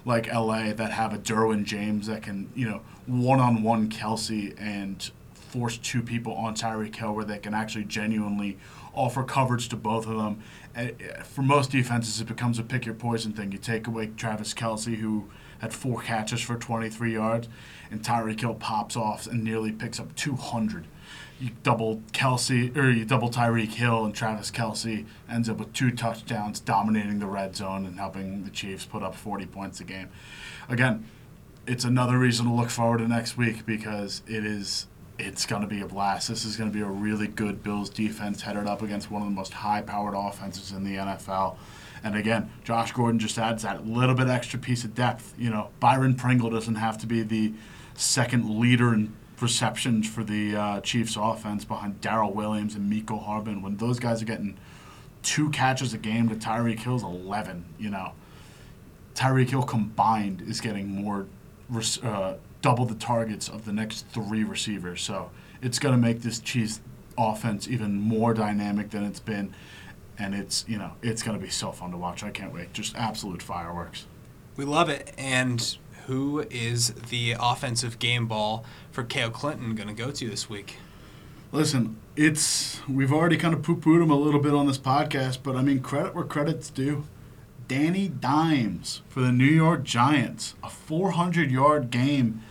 [0.05, 4.55] like LA that have a Derwin James that can, you know, one on one Kelce
[4.57, 8.57] and force two people on Tyreek Hill where they can actually genuinely
[8.93, 10.41] offer coverage to both of them.
[10.73, 13.51] And eh, for most defenses, it becomes a pick your poison thing.
[13.51, 15.29] You take away Travis Kelce, who
[15.61, 17.47] had four catches for 23 yards,
[17.89, 20.85] and Tyreek Hill pops off and nearly picks up 200
[21.41, 25.89] you double Kelce or you double Tyreek Hill and Travis Kelce ends up with two
[25.89, 30.09] touchdowns, dominating the red zone and helping the Chiefs put up 40 points a game.
[30.69, 31.05] Again,
[31.65, 34.85] it's another reason to look forward to next week because it is
[35.17, 36.27] it's going to be a blast.
[36.29, 39.27] This is going to be a really good Bills defense headed up against one of
[39.27, 41.57] the most high-powered offenses in the NFL.
[42.03, 45.33] And again, Josh Gordon just adds that little bit extra piece of depth.
[45.37, 47.53] You know, Byron Pringle doesn't have to be the
[47.95, 53.61] second leader in receptions for the uh, Chiefs offense behind Darrel Williams and Mecole Hardman.
[53.61, 54.57] when those guys are getting
[55.23, 58.13] two catches a game to Tyreek Hill's 11, you know.
[59.13, 61.27] Tyreek Hill combined is getting more,
[62.03, 65.01] uh, double the targets of the next three receivers.
[65.01, 66.79] So it's going to make this Chiefs
[67.17, 69.53] offense even more dynamic than it's been.
[70.21, 72.21] And it's, you know, it's going to be so fun to watch.
[72.21, 72.73] I can't wait.
[72.73, 74.05] Just absolute fireworks.
[74.55, 75.13] We love it.
[75.17, 80.47] And who is the offensive game ball for Cale Clinton going to go to this
[80.47, 80.75] week?
[81.51, 85.55] Listen, it's we've already kind of poo-pooed him a little bit on this podcast, but
[85.55, 87.05] I mean credit where credit's due.
[87.67, 92.41] Danny Dimes for the New York Giants, a 400-yard game,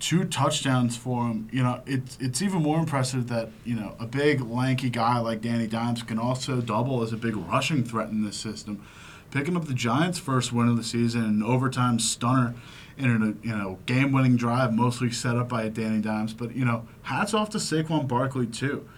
[0.00, 1.48] two touchdowns for him.
[1.52, 5.42] You know, it's it's even more impressive that you know a big lanky guy like
[5.42, 8.84] Danny Dimes can also double as a big rushing threat in this system.
[9.30, 12.54] Picking up the Giants' first win of the season, an overtime stunner
[12.96, 16.32] in a you know game-winning drive, mostly set up by Danny Dimes.
[16.32, 18.88] But you know, hats off to Saquon Barkley too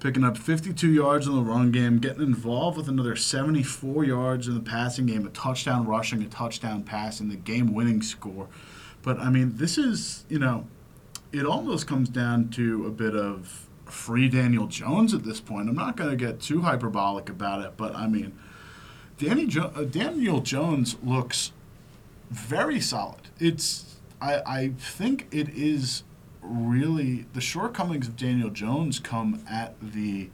[0.00, 4.52] picking up 52 yards in the run game, getting involved with another 74 yards in
[4.52, 8.46] the passing game, a touchdown rushing, a touchdown pass, passing, the game winning score.
[9.04, 10.66] But I mean, this is, you know,
[11.30, 15.68] it almost comes down to a bit of free Daniel Jones at this point.
[15.68, 18.36] I'm not going to get too hyperbolic about it, but I mean,
[19.18, 21.52] Danny jo- uh, Daniel Jones looks
[22.30, 23.28] very solid.
[23.38, 26.02] It's I, I think it is
[26.40, 30.30] really the shortcomings of Daniel Jones come at the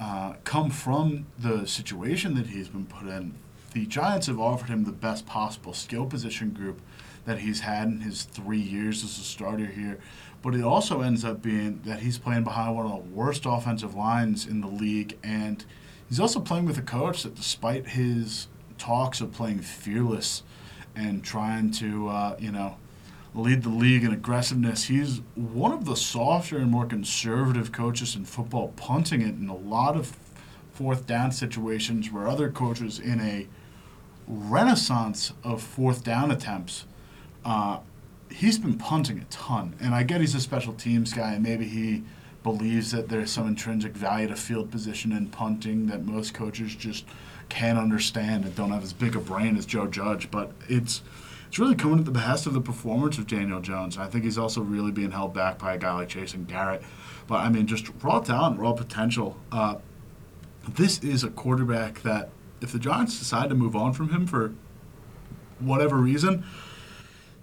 [0.00, 3.34] uh, come from the situation that he's been put in.
[3.72, 6.80] The Giants have offered him the best possible skill position group
[7.26, 9.98] that he's had in his three years as a starter here,
[10.42, 13.94] but it also ends up being that he's playing behind one of the worst offensive
[13.94, 15.64] lines in the league, and
[16.08, 20.42] he's also playing with a coach that, despite his talks of playing fearless
[20.94, 22.76] and trying to, uh, you know,
[23.34, 24.84] lead the league in aggressiveness.
[24.84, 29.56] He's one of the softer and more conservative coaches in football, punting it in a
[29.56, 30.16] lot of
[30.72, 33.46] fourth down situations where other coaches in a
[34.26, 36.84] renaissance of fourth down attempts.
[37.46, 37.78] Uh,
[38.28, 41.64] he's been punting a ton, and I get he's a special teams guy, and maybe
[41.64, 42.02] he
[42.42, 47.04] believes that there's some intrinsic value to field position in punting that most coaches just
[47.48, 50.28] can't understand and don't have as big a brain as Joe Judge.
[50.28, 51.02] But it's
[51.46, 53.96] it's really coming at the behest of the performance of Daniel Jones.
[53.96, 56.82] I think he's also really being held back by a guy like Jason Garrett.
[57.28, 59.36] But I mean, just raw talent, raw potential.
[59.52, 59.76] Uh,
[60.68, 62.30] this is a quarterback that,
[62.60, 64.52] if the Giants decide to move on from him for
[65.60, 66.44] whatever reason,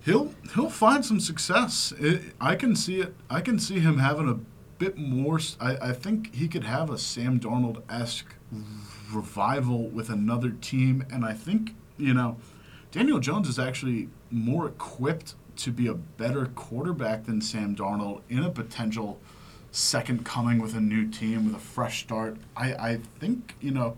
[0.06, 1.94] he'll he'll find some success.
[2.00, 3.16] It, I can see it.
[3.30, 4.40] I can see him having a
[4.78, 5.40] bit more.
[5.60, 8.36] I, I think he could have a Sam Darnold esque
[9.12, 12.38] revival with another team, and I think you know
[12.92, 18.40] Daniel Jones is actually more equipped to be a better quarterback than Sam Darnold in
[18.40, 19.20] a potential
[19.72, 22.38] second coming with a new team with a fresh start.
[22.56, 23.98] I, I think, you know,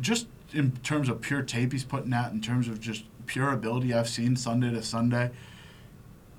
[0.00, 3.94] just in terms of pure tape he's putting out, in terms of just pure ability
[3.94, 5.30] I've seen Sunday to Sunday,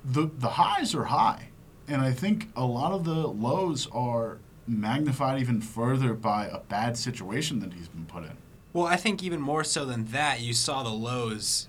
[0.04, 1.48] the the highs are high.
[1.88, 6.96] And I think a lot of the lows are magnified even further by a bad
[6.96, 8.36] situation that he's been put in.
[8.72, 11.66] Well, I think even more so than that, you saw the lows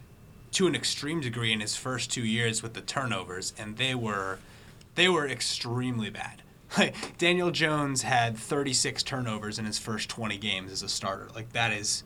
[0.52, 4.40] to an extreme degree in his first two years with the turnovers, and they were
[4.96, 6.42] they were extremely bad.
[6.78, 11.28] Like Daniel Jones had 36 turnovers in his first 20 games as a starter.
[11.36, 12.06] Like that is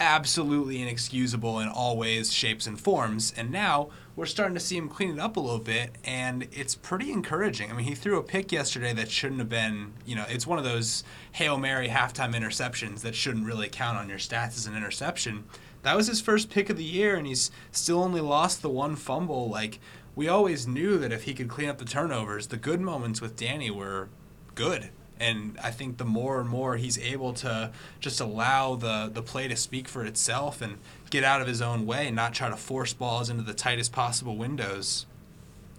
[0.00, 3.32] absolutely inexcusable in all ways, shapes, and forms.
[3.36, 6.74] And now we're starting to see him clean it up a little bit, and it's
[6.74, 7.70] pretty encouraging.
[7.70, 10.58] I mean, he threw a pick yesterday that shouldn't have been, you know, it's one
[10.58, 14.76] of those Hail Mary halftime interceptions that shouldn't really count on your stats as an
[14.76, 15.44] interception
[15.82, 18.96] that was his first pick of the year, and he's still only lost the one
[18.96, 19.48] fumble.
[19.48, 19.78] Like
[20.14, 23.36] we always knew that if he could clean up the turnovers, the good moments with
[23.36, 24.08] Danny were
[24.54, 24.90] good.
[25.20, 29.48] And I think the more and more he's able to just allow the, the play
[29.48, 30.78] to speak for itself and
[31.10, 33.92] get out of his own way and not try to force balls into the tightest
[33.92, 35.06] possible windows,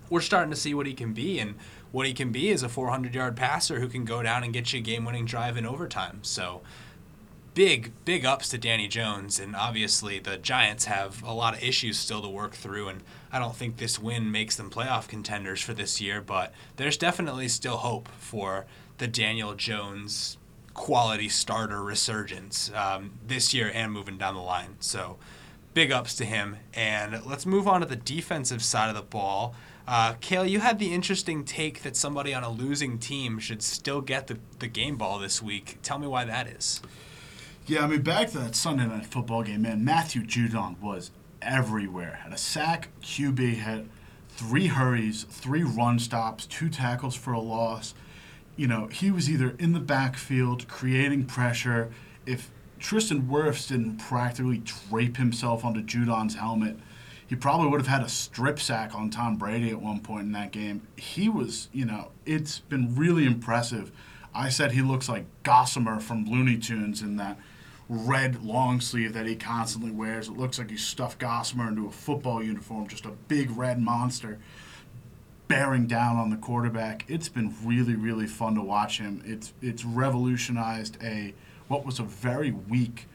[0.09, 1.39] we're starting to see what he can be.
[1.39, 1.55] And
[1.91, 4.73] what he can be is a 400 yard passer who can go down and get
[4.73, 6.19] you a game winning drive in overtime.
[6.21, 6.61] So
[7.53, 9.39] big, big ups to Danny Jones.
[9.39, 12.87] And obviously, the Giants have a lot of issues still to work through.
[12.89, 16.97] And I don't think this win makes them playoff contenders for this year, but there's
[16.97, 18.65] definitely still hope for
[18.99, 20.37] the Daniel Jones
[20.73, 24.75] quality starter resurgence um, this year and moving down the line.
[24.79, 25.17] So,
[25.73, 26.57] big ups to him.
[26.73, 29.55] And let's move on to the defensive side of the ball.
[29.87, 34.01] Uh, Cale, you had the interesting take that somebody on a losing team should still
[34.01, 35.79] get the, the game ball this week.
[35.81, 36.81] Tell me why that is.
[37.65, 39.83] Yeah, I mean, back to that Sunday night football game, man.
[39.83, 42.19] Matthew Judon was everywhere.
[42.23, 43.89] Had a sack, QB, had
[44.29, 47.93] three hurries, three run stops, two tackles for a loss.
[48.59, 51.91] You know, he was either in the backfield creating pressure.
[52.25, 56.75] If Tristan Wirfs didn't practically drape himself onto Judon's helmet,
[57.25, 60.33] he probably would have had a strip sack on Tom Brady at one point in
[60.33, 60.85] that game.
[60.97, 63.93] He was, you know, it's been really impressive.
[64.35, 67.39] I said he looks like Gossamer from Looney Tunes in that
[67.87, 70.27] red long sleeve that he constantly wears.
[70.27, 74.37] It looks like he stuffed Gossamer into a football uniform, just a big red monster.
[75.49, 77.03] Bearing down on the quarterback.
[77.09, 79.21] It's been really, really fun to watch him.
[79.25, 81.33] It's it's revolutionized a
[81.67, 83.07] what was a very weak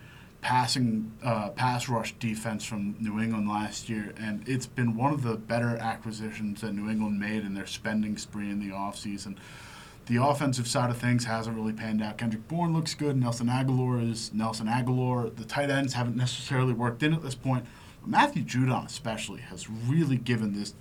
[0.42, 5.22] passing uh, pass rush defense from New England last year, and it's been one of
[5.22, 9.36] the better acquisitions that New England made in their spending spree in the offseason.
[10.06, 12.18] The offensive side of things hasn't really panned out.
[12.18, 13.16] Kendrick Bourne looks good.
[13.16, 15.34] Nelson Agholor is Nelson Agholor.
[15.34, 17.64] The tight ends haven't necessarily worked in at this point.
[18.04, 20.74] Matthew Judon, especially, has really given this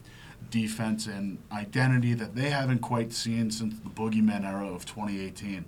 [0.49, 5.65] defense and identity that they haven't quite seen since the boogeyman era of 2018.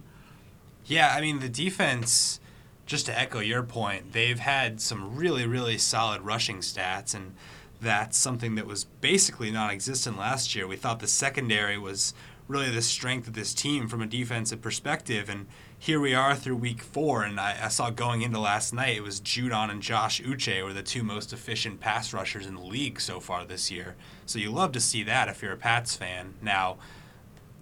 [0.85, 2.39] Yeah, I mean, the defense,
[2.85, 7.33] just to echo your point, they've had some really, really solid rushing stats, and
[7.81, 10.67] that's something that was basically non existent last year.
[10.67, 12.13] We thought the secondary was
[12.47, 15.29] really the strength of this team from a defensive perspective.
[15.29, 18.97] And here we are through week four, and I, I, saw going into last night,
[18.97, 22.61] it was Judon and Josh Uche were the two most efficient pass rushers in the
[22.61, 23.95] league so far this year.
[24.25, 26.33] So you love to see that if you're a Pats fan.
[26.41, 26.77] Now,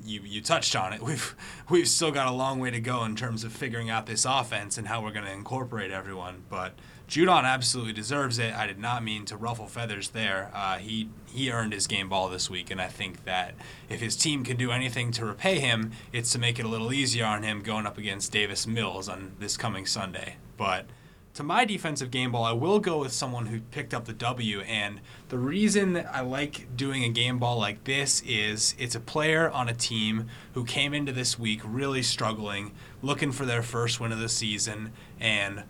[0.05, 1.01] you, you touched on it.
[1.03, 1.35] We've
[1.69, 4.77] we've still got a long way to go in terms of figuring out this offense
[4.77, 6.43] and how we're going to incorporate everyone.
[6.49, 6.73] But
[7.13, 8.55] Judon absolutely deserves it.
[8.55, 10.49] I did not mean to ruffle feathers there.
[10.51, 13.53] Uh, he he earned his game ball this week, and I think that
[13.87, 16.91] if his team can do anything to repay him, it's to make it a little
[16.91, 20.37] easier on him going up against Davis Mills on this coming Sunday.
[20.57, 20.87] But
[21.35, 24.61] to my defensive game ball, I will go with someone who picked up the W.
[24.61, 24.99] And
[25.29, 29.69] the reason I like doing a game ball like this is it's a player on
[29.69, 32.71] a team who came into this week really struggling,
[33.03, 35.63] looking for their first win of the season, and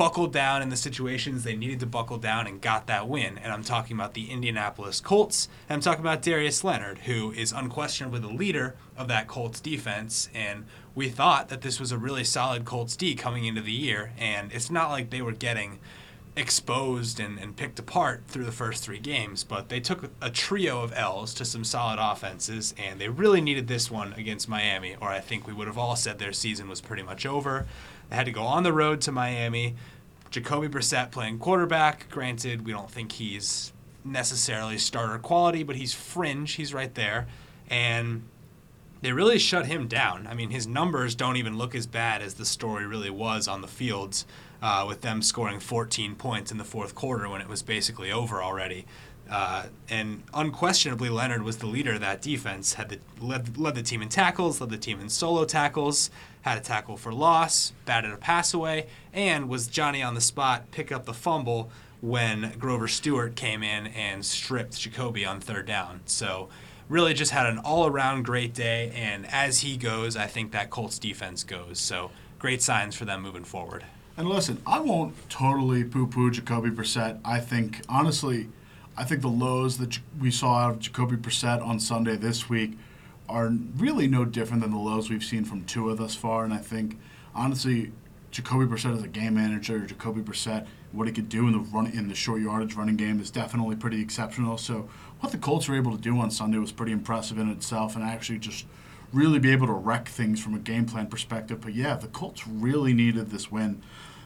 [0.00, 3.36] buckled down in the situations they needed to buckle down and got that win.
[3.36, 5.46] And I'm talking about the Indianapolis Colts.
[5.68, 10.30] And I'm talking about Darius Leonard, who is unquestionably the leader of that Colts defense.
[10.34, 14.12] And we thought that this was a really solid Colts D coming into the year.
[14.16, 15.80] And it's not like they were getting
[16.36, 20.82] exposed and, and picked apart through the first three games, but they took a trio
[20.82, 25.08] of L's to some solid offenses, and they really needed this one against Miami, or
[25.08, 27.66] I think we would have all said their season was pretty much over.
[28.08, 29.74] They had to go on the road to Miami.
[30.30, 32.08] Jacoby Brissett playing quarterback.
[32.08, 33.72] Granted, we don't think he's
[34.04, 36.52] necessarily starter quality, but he's fringe.
[36.52, 37.26] He's right there.
[37.68, 38.22] And
[39.02, 40.26] they really shut him down.
[40.26, 43.60] I mean, his numbers don't even look as bad as the story really was on
[43.60, 44.26] the fields,
[44.62, 48.42] uh, with them scoring 14 points in the fourth quarter when it was basically over
[48.42, 48.86] already.
[49.30, 52.74] Uh, and unquestionably, Leonard was the leader of that defense.
[52.74, 56.10] Had the, led, led the team in tackles, led the team in solo tackles,
[56.42, 60.70] had a tackle for loss, batted a pass away, and was Johnny on the spot,
[60.72, 61.70] pick up the fumble
[62.00, 66.00] when Grover Stewart came in and stripped Jacoby on third down.
[66.06, 66.48] So
[66.88, 70.98] really just had an all-around great day, and as he goes, I think that Colts
[70.98, 71.78] defense goes.
[71.78, 73.84] So great signs for them moving forward.
[74.20, 77.18] And listen, I won't totally poo-poo Jacoby Brissett.
[77.24, 78.48] I think honestly
[78.94, 82.76] I think the lows that we saw out of Jacoby Brissett on Sunday this week
[83.30, 86.44] are really no different than the lows we've seen from Tua thus far.
[86.44, 86.98] And I think,
[87.34, 87.92] honestly,
[88.30, 91.86] Jacoby Brissett as a game manager, Jacoby Brissett, what he could do in the run
[91.86, 94.58] in the short yardage running game is definitely pretty exceptional.
[94.58, 97.96] So what the Colts were able to do on Sunday was pretty impressive in itself,
[97.96, 98.66] and actually just
[99.14, 101.62] really be able to wreck things from a game plan perspective.
[101.62, 103.80] But yeah, the Colts really needed this win.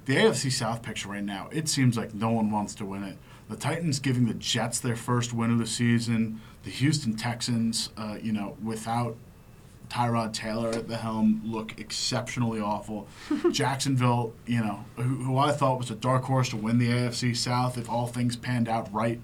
[0.04, 3.16] The AFC South picture right now, it seems like no one wants to win it.
[3.48, 6.40] The Titans giving the Jets their first win of the season.
[6.62, 9.16] The Houston Texans, uh, you know, without
[9.88, 13.06] Tyrod Taylor at the helm, look exceptionally awful.
[13.50, 17.36] Jacksonville, you know, who, who, I thought was a dark horse to win the AFC
[17.36, 19.20] South if all things panned out right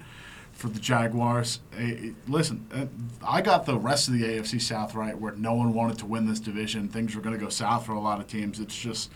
[0.53, 1.61] for the Jaguars.
[1.75, 2.87] Hey, listen, uh,
[3.27, 6.27] I got the rest of the AFC South right where no one wanted to win
[6.27, 6.89] this division.
[6.89, 8.61] Things were going to go south for a lot of teams.
[8.61, 9.11] It's just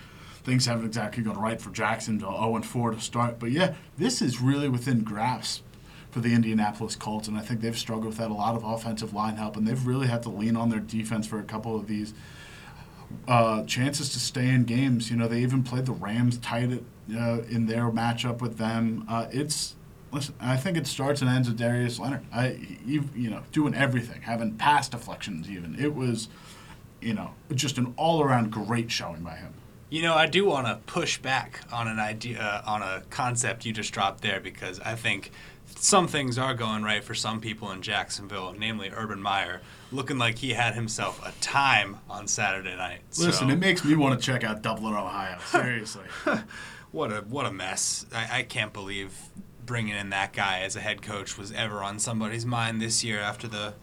[0.44, 3.38] things haven't exactly gone right for Jacksonville, 0 and 4 to start.
[3.38, 5.64] But yeah, this is really within grasp
[6.10, 8.30] for the Indianapolis Colts, and I think they've struggled with that.
[8.30, 11.26] A lot of offensive line help, and they've really had to lean on their defense
[11.26, 12.14] for a couple of these
[13.26, 15.10] uh, chances to stay in games.
[15.10, 16.70] You know, they even played the Rams tight
[17.14, 19.04] uh, in their matchup with them.
[19.08, 19.74] Uh, it's
[20.12, 22.24] listen, I think it starts and ends with Darius Leonard.
[22.32, 25.50] I, you, you know, doing everything, having pass deflections.
[25.50, 26.28] Even it was,
[27.00, 29.54] you know, just an all-around great showing by him.
[29.90, 33.64] You know, I do want to push back on an idea, uh, on a concept
[33.64, 35.30] you just dropped there, because I think
[35.76, 39.60] some things are going right for some people in Jacksonville, namely Urban Meyer,
[39.92, 43.00] looking like he had himself a time on Saturday night.
[43.18, 43.52] Listen, so.
[43.52, 45.38] it makes me want to check out Dublin, Ohio.
[45.46, 46.04] Seriously,
[46.90, 48.06] what a what a mess!
[48.12, 49.14] I, I can't believe
[49.64, 53.20] bringing in that guy as a head coach was ever on somebody's mind this year
[53.20, 53.74] after the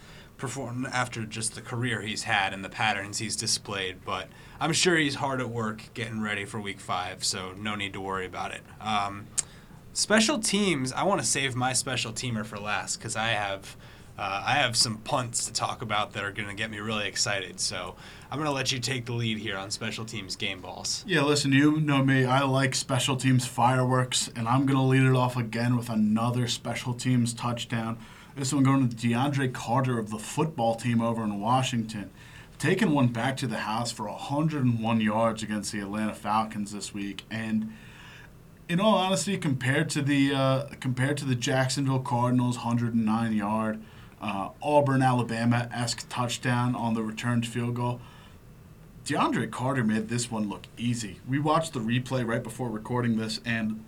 [0.41, 4.03] perform after just the career he's had and the patterns he's displayed.
[4.03, 4.27] But
[4.59, 8.01] I'm sure he's hard at work getting ready for Week Five, so no need to
[8.01, 8.61] worry about it.
[8.81, 9.27] Um,
[9.93, 13.77] special teams, I want to save my special teamer for last because I have
[14.17, 17.07] uh, I have some punts to talk about that are going to get me really
[17.07, 17.59] excited.
[17.59, 17.95] So
[18.29, 21.03] I'm going to let you take the lead here on special teams game balls.
[21.07, 22.25] Yeah, listen, you know me.
[22.25, 26.47] I like special teams fireworks, and I'm going to lead it off again with another
[26.47, 27.97] special teams touchdown.
[28.35, 32.11] This one going to DeAndre Carter of the football team over in Washington.
[32.57, 37.25] Taking one back to the house for 101 yards against the Atlanta Falcons this week.
[37.29, 37.73] And
[38.69, 43.81] in all honesty, compared to the uh, compared to the Jacksonville Cardinals 109 yard
[44.21, 47.99] uh, Auburn Alabama esque touchdown on the returned field goal,
[49.05, 51.19] DeAndre Carter made this one look easy.
[51.27, 53.83] We watched the replay right before recording this, and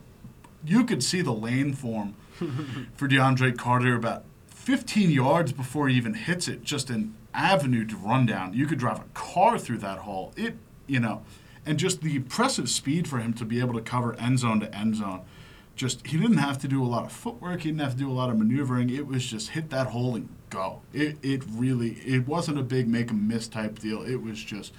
[0.65, 2.15] you could see the lane form
[2.95, 4.25] for DeAndre Carter about
[4.63, 6.63] 15 yards before he even hits it.
[6.63, 8.53] Just an avenue to run down.
[8.53, 10.31] You could drive a car through that hole.
[10.37, 10.55] It,
[10.87, 11.23] you know,
[11.65, 14.73] and just the impressive speed for him to be able to cover end zone to
[14.73, 15.21] end zone.
[15.75, 17.61] Just he didn't have to do a lot of footwork.
[17.61, 18.89] He didn't have to do a lot of maneuvering.
[18.89, 20.81] It was just hit that hole and go.
[20.93, 24.01] It it really it wasn't a big make a miss type deal.
[24.03, 24.71] It was just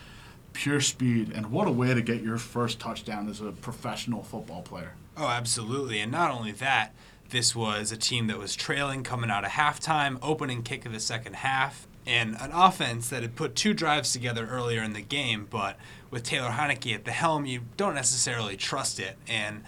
[0.54, 4.62] pure speed, and what a way to get your first touchdown as a professional football
[4.62, 4.94] player.
[5.14, 6.00] Oh, absolutely.
[6.00, 6.94] And not only that,
[7.30, 11.00] this was a team that was trailing coming out of halftime, opening kick of the
[11.00, 15.46] second half, and an offense that had put two drives together earlier in the game,
[15.48, 15.78] but
[16.10, 19.16] with Taylor Heinicke at the helm, you don't necessarily trust it.
[19.26, 19.64] And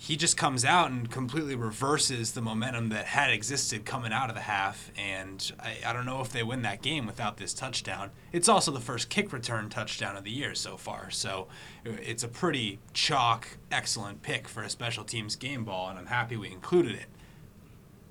[0.00, 4.36] he just comes out and completely reverses the momentum that had existed coming out of
[4.36, 4.92] the half.
[4.96, 8.10] And I, I, don't know if they win that game without this touchdown.
[8.30, 11.10] It's also the first kick return touchdown of the year so far.
[11.10, 11.48] So
[11.84, 16.36] it's a pretty chalk, excellent pick for a special teams game ball, and I'm happy
[16.36, 17.06] we included it.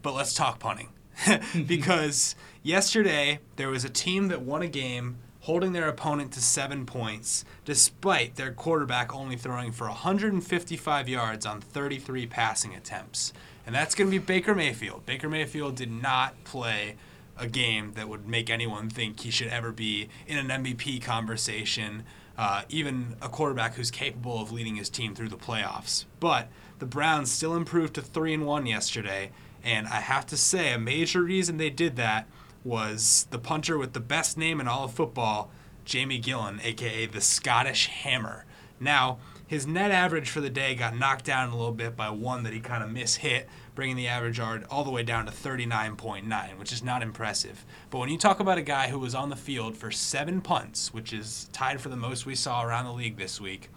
[0.02, 0.90] But let's talk punting.
[1.66, 5.18] because yesterday there was a team that won a game
[5.48, 11.62] holding their opponent to seven points, despite their quarterback only throwing for 155 yards on
[11.62, 13.32] 33 passing attempts.
[13.66, 15.06] And that's going to be Baker Mayfield.
[15.06, 16.98] Baker Mayfield did not play
[17.38, 22.04] a game that would make anyone think he should ever be in an MVP conversation,
[22.38, 26.04] uh, even a quarterback who's capable of leading his team through the playoffs.
[26.20, 29.32] But the Browns still improved to 3 and 1 yesterday,
[29.64, 32.28] and I have to say, a major reason they did that
[32.68, 35.50] was the punter with the best name in all of football,
[35.86, 38.46] Jamie Gillan, aka the Scottish Hammer.
[38.80, 42.44] Now, his net average for the day got knocked down a little bit by one
[42.44, 46.58] that he kind of mishit, bringing the average yard all the way down to 39.9,
[46.60, 47.64] which is not impressive.
[47.90, 50.94] But when you talk about a guy who was on the field for seven punts,
[50.94, 53.70] which is tied for the most we saw around the league this week,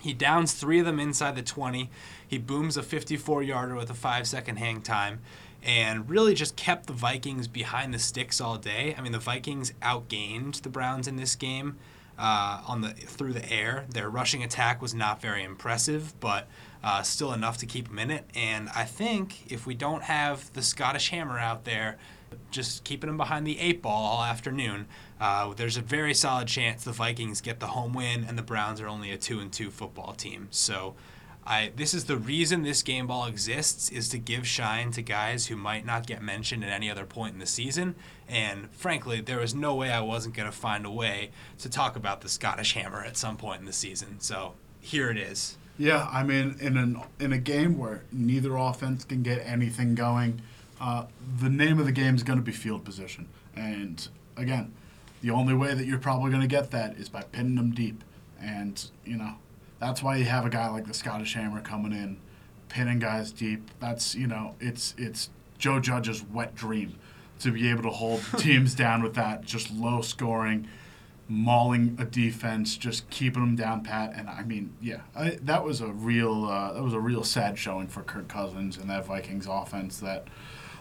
[0.00, 1.90] he downs three of them inside the 20.
[2.26, 5.18] He booms a 54 yarder with a five second hang time
[5.62, 8.94] and really just kept the Vikings behind the sticks all day.
[8.96, 11.76] I mean, the Vikings outgained the Browns in this game
[12.18, 13.86] uh, on the through the air.
[13.90, 16.48] Their rushing attack was not very impressive, but
[16.82, 18.28] uh, still enough to keep them in it.
[18.34, 21.98] And I think if we don't have the Scottish Hammer out there,
[22.50, 24.86] just keeping them behind the eight ball all afternoon,
[25.20, 28.80] uh, there's a very solid chance the Vikings get the home win, and the Browns
[28.80, 30.48] are only a two and two football team.
[30.50, 30.94] So.
[31.48, 35.46] I this is the reason this game ball exists is to give shine to guys
[35.46, 37.94] who might not get mentioned at any other point in the season.
[38.28, 41.30] And frankly, there was no way I wasn't going to find a way
[41.60, 44.20] to talk about the Scottish Hammer at some point in the season.
[44.20, 45.56] So here it is.
[45.78, 50.42] Yeah, I mean, in an in a game where neither offense can get anything going,
[50.80, 51.06] uh,
[51.40, 53.26] the name of the game is going to be field position.
[53.56, 54.74] And again,
[55.22, 58.04] the only way that you're probably going to get that is by pinning them deep.
[58.38, 59.36] And you know,
[59.80, 62.18] that's why you have a guy like the Scottish Hammer coming in,
[62.68, 63.70] pinning guys deep.
[63.80, 66.96] That's you know, it's it's Joe Judge's wet dream
[67.40, 70.68] to be able to hold teams down with that just low scoring,
[71.28, 74.14] mauling a defense, just keeping them down pat.
[74.16, 77.58] And I mean, yeah, I, that was a real uh, that was a real sad
[77.58, 80.26] showing for Kirk Cousins and that Vikings offense that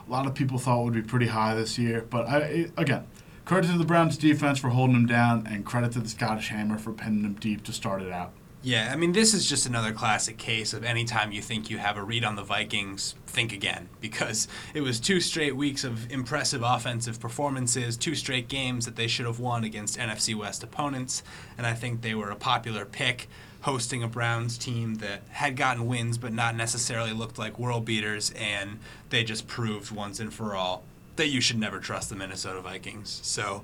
[0.07, 2.05] a lot of people thought would be pretty high this year.
[2.09, 3.05] But I, it, again.
[3.45, 6.77] Credit to the Browns defense for holding them down, and credit to the Scottish Hammer
[6.77, 8.33] for pinning them deep to start it out.
[8.67, 11.95] Yeah, I mean, this is just another classic case of anytime you think you have
[11.95, 13.87] a read on the Vikings, think again.
[14.01, 19.07] Because it was two straight weeks of impressive offensive performances, two straight games that they
[19.07, 21.23] should have won against NFC West opponents,
[21.57, 23.29] and I think they were a popular pick
[23.61, 28.31] hosting a Browns team that had gotten wins but not necessarily looked like world beaters,
[28.31, 28.79] and
[29.11, 30.83] they just proved once and for all
[31.15, 33.21] that you should never trust the Minnesota Vikings.
[33.23, 33.63] So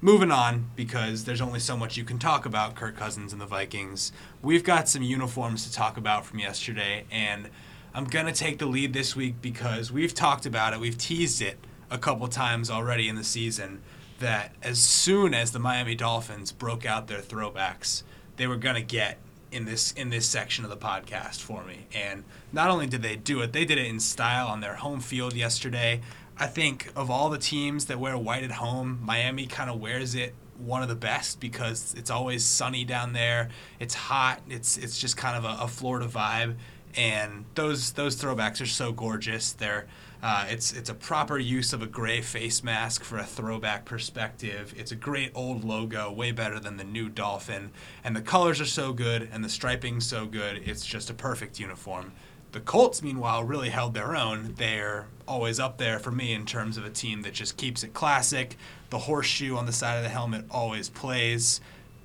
[0.00, 3.46] moving on because there's only so much you can talk about Kirk Cousins and the
[3.46, 4.12] Vikings.
[4.42, 7.48] We've got some uniforms to talk about from yesterday, and
[7.94, 11.58] I'm gonna take the lead this week because we've talked about it, we've teased it
[11.90, 13.82] a couple times already in the season.
[14.18, 18.02] That as soon as the Miami Dolphins broke out their throwbacks,
[18.36, 19.18] they were gonna get
[19.52, 21.86] in this in this section of the podcast for me.
[21.94, 25.00] And not only did they do it, they did it in style on their home
[25.00, 26.00] field yesterday
[26.38, 30.14] I think of all the teams that wear white at home, Miami kind of wears
[30.14, 33.48] it one of the best because it's always sunny down there.
[33.80, 34.40] It's hot.
[34.48, 36.56] It's it's just kind of a, a Florida vibe,
[36.94, 39.52] and those those throwbacks are so gorgeous.
[39.52, 39.86] They're
[40.22, 44.74] uh, it's it's a proper use of a gray face mask for a throwback perspective.
[44.76, 47.70] It's a great old logo, way better than the new Dolphin,
[48.04, 50.62] and the colors are so good and the striping so good.
[50.66, 52.12] It's just a perfect uniform.
[52.56, 54.54] The Colts, meanwhile, really held their own.
[54.56, 57.92] They're always up there for me in terms of a team that just keeps it
[57.92, 58.56] classic.
[58.88, 61.60] The horseshoe on the side of the helmet always plays.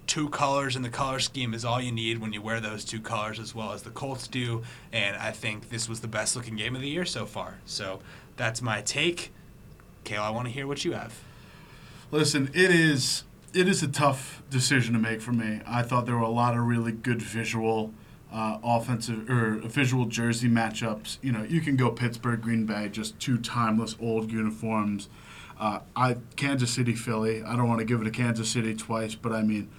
[0.08, 3.00] Two colors in the color scheme is all you need when you wear those two
[3.00, 4.62] colors as well as the Colts do.
[4.92, 7.60] And I think this was the best looking game of the year so far.
[7.66, 8.02] So
[8.36, 9.32] that's my take.
[10.04, 11.18] Cale, I want to hear what you have.
[12.12, 13.24] Listen, it is
[13.54, 15.62] it is a tough decision to make for me.
[15.66, 17.94] I thought there were a lot of really good visual
[18.32, 21.18] uh, offensive or visual jersey matchups.
[21.22, 25.10] You know, you can go Pittsburgh, Green Bay, just two timeless old uniforms.
[25.60, 27.44] Uh, I Kansas City, Philly.
[27.44, 29.70] I don't want to give it to Kansas City twice, but I mean,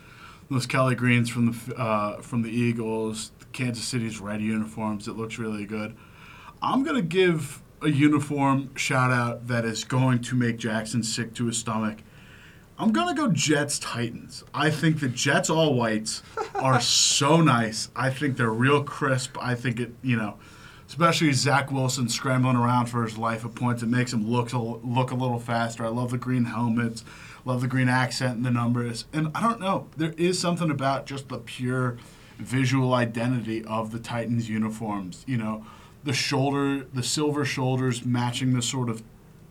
[0.51, 5.09] those Kelly greens from the uh, from the Eagles, Kansas City's red uniforms.
[5.09, 5.97] It looks really good.
[6.61, 11.47] I'm gonna give a uniform shout out that is going to make Jackson sick to
[11.47, 11.99] his stomach.
[12.83, 14.43] I'm gonna go Jets Titans.
[14.53, 16.21] I think the Jets all whites
[16.57, 17.89] are so nice.
[17.95, 19.39] I think they're real crisp.
[19.41, 20.35] I think it, you know,
[20.89, 23.85] especially Zach Wilson scrambling around for his life at points.
[23.85, 25.85] It makes him look look a little faster.
[25.85, 27.05] I love the green helmets,
[27.45, 29.05] love the green accent and the numbers.
[29.13, 31.99] And I don't know, there is something about just the pure
[32.39, 35.23] visual identity of the Titans uniforms.
[35.29, 35.65] You know,
[36.03, 39.05] the shoulder, the silver shoulders matching the sort of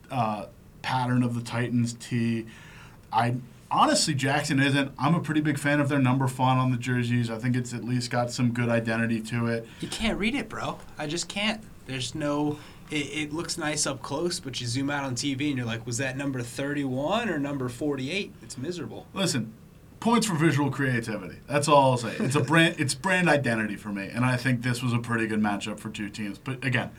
[0.09, 0.47] uh,
[0.81, 2.47] pattern of the Titans tee.
[3.11, 3.35] I
[3.69, 4.91] honestly, Jackson isn't.
[4.99, 7.29] I'm a pretty big fan of their number font on the jerseys.
[7.29, 9.67] I think it's at least got some good identity to it.
[9.79, 10.79] You can't read it, bro.
[10.97, 11.61] I just can't.
[11.87, 12.59] There's no.
[12.89, 15.85] It, it looks nice up close, but you zoom out on TV and you're like,
[15.85, 18.33] was that number 31 or number 48?
[18.41, 19.07] It's miserable.
[19.13, 19.53] Listen,
[20.01, 21.37] points for visual creativity.
[21.47, 22.13] That's all I'll say.
[22.19, 22.75] It's a brand.
[22.77, 25.89] It's brand identity for me, and I think this was a pretty good matchup for
[25.89, 26.37] two teams.
[26.37, 26.91] But again,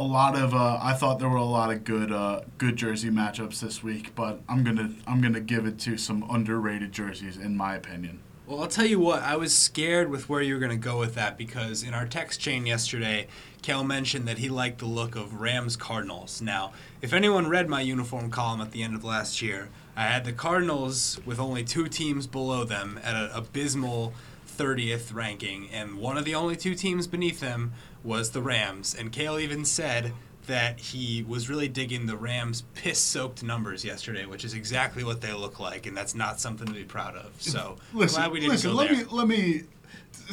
[0.00, 3.10] a lot of uh, I thought there were a lot of good uh, good jersey
[3.10, 7.54] matchups this week, but I'm gonna I'm gonna give it to some underrated jerseys in
[7.54, 8.20] my opinion.
[8.46, 10.98] Well, I'll tell you what, I was scared with where you were going to go
[10.98, 13.28] with that because in our text chain yesterday,
[13.62, 16.42] Kel mentioned that he liked the look of Rams Cardinals.
[16.42, 20.24] Now, if anyone read my uniform column at the end of last year, I had
[20.24, 24.14] the Cardinals with only two teams below them at an abysmal
[24.60, 27.72] 30th ranking, and one of the only two teams beneath them
[28.04, 28.94] was the Rams.
[28.94, 30.12] And Cale even said
[30.46, 35.32] that he was really digging the Rams' piss-soaked numbers yesterday, which is exactly what they
[35.32, 37.30] look like, and that's not something to be proud of.
[37.38, 38.98] So listen, glad we didn't listen, go let there.
[38.98, 39.62] me let me.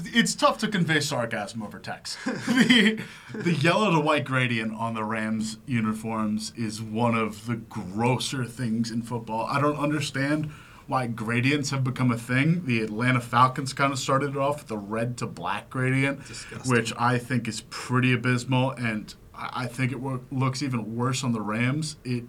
[0.05, 2.17] It's tough to convey sarcasm over text.
[2.25, 2.99] the,
[3.33, 8.91] the yellow to white gradient on the Rams uniforms is one of the grosser things
[8.91, 9.45] in football.
[9.45, 10.51] I don't understand
[10.87, 12.65] why gradients have become a thing.
[12.65, 16.71] The Atlanta Falcons kind of started it off with the red to black gradient, Disgusting.
[16.71, 19.99] which I think is pretty abysmal, and I I think it
[20.31, 21.97] looks even worse on the Rams.
[22.03, 22.23] It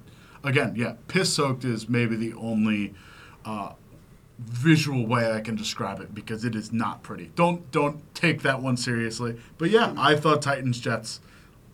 [0.44, 2.94] again, yeah, piss soaked is maybe the only
[3.44, 3.72] uh,
[4.38, 7.30] visual way I can describe it because it is not pretty.
[7.34, 9.36] Don't don't take that one seriously.
[9.56, 11.20] But yeah, I thought Titans Jets.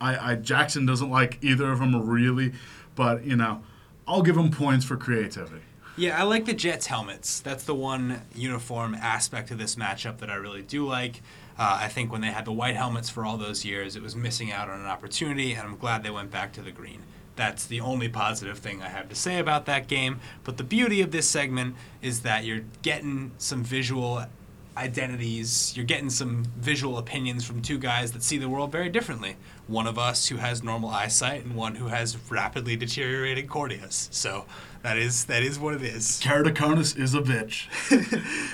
[0.00, 2.52] I, I Jackson doesn't like either of them really,
[2.94, 3.62] but you know,
[4.06, 5.62] I'll give him points for creativity.
[5.96, 7.38] Yeah, I like the Jets helmets.
[7.38, 11.22] That's the one uniform aspect of this matchup that I really do like.
[11.56, 14.16] Uh, I think when they had the white helmets for all those years, it was
[14.16, 17.02] missing out on an opportunity, and I'm glad they went back to the green.
[17.36, 20.18] That's the only positive thing I have to say about that game.
[20.42, 24.24] But the beauty of this segment is that you're getting some visual
[24.76, 29.36] identities, you're getting some visual opinions from two guys that see the world very differently.
[29.68, 34.12] One of us who has normal eyesight, and one who has rapidly deteriorating corneas.
[34.12, 34.46] So
[34.84, 36.20] that is that is what it is.
[36.22, 37.66] Keratoconus is a bitch.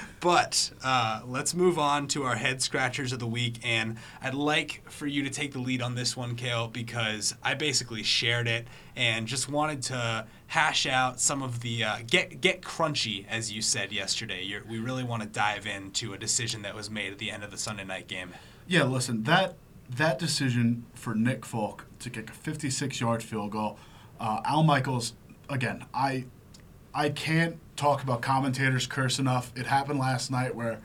[0.21, 4.83] But uh, let's move on to our head scratchers of the week, and I'd like
[4.91, 8.69] for you to take the lead on this one, Cale, because I basically shared it
[8.95, 13.63] and just wanted to hash out some of the uh, get get crunchy, as you
[13.63, 14.43] said yesterday.
[14.43, 17.43] You're, we really want to dive into a decision that was made at the end
[17.43, 18.35] of the Sunday night game.
[18.69, 19.57] Yeah, listen, that
[19.89, 23.79] that decision for Nick Folk to kick a 56-yard field goal,
[24.21, 25.15] uh, Al Michaels,
[25.51, 26.25] again, I
[26.95, 29.53] I can't talk about commentators curse enough.
[29.57, 30.81] It happened last night where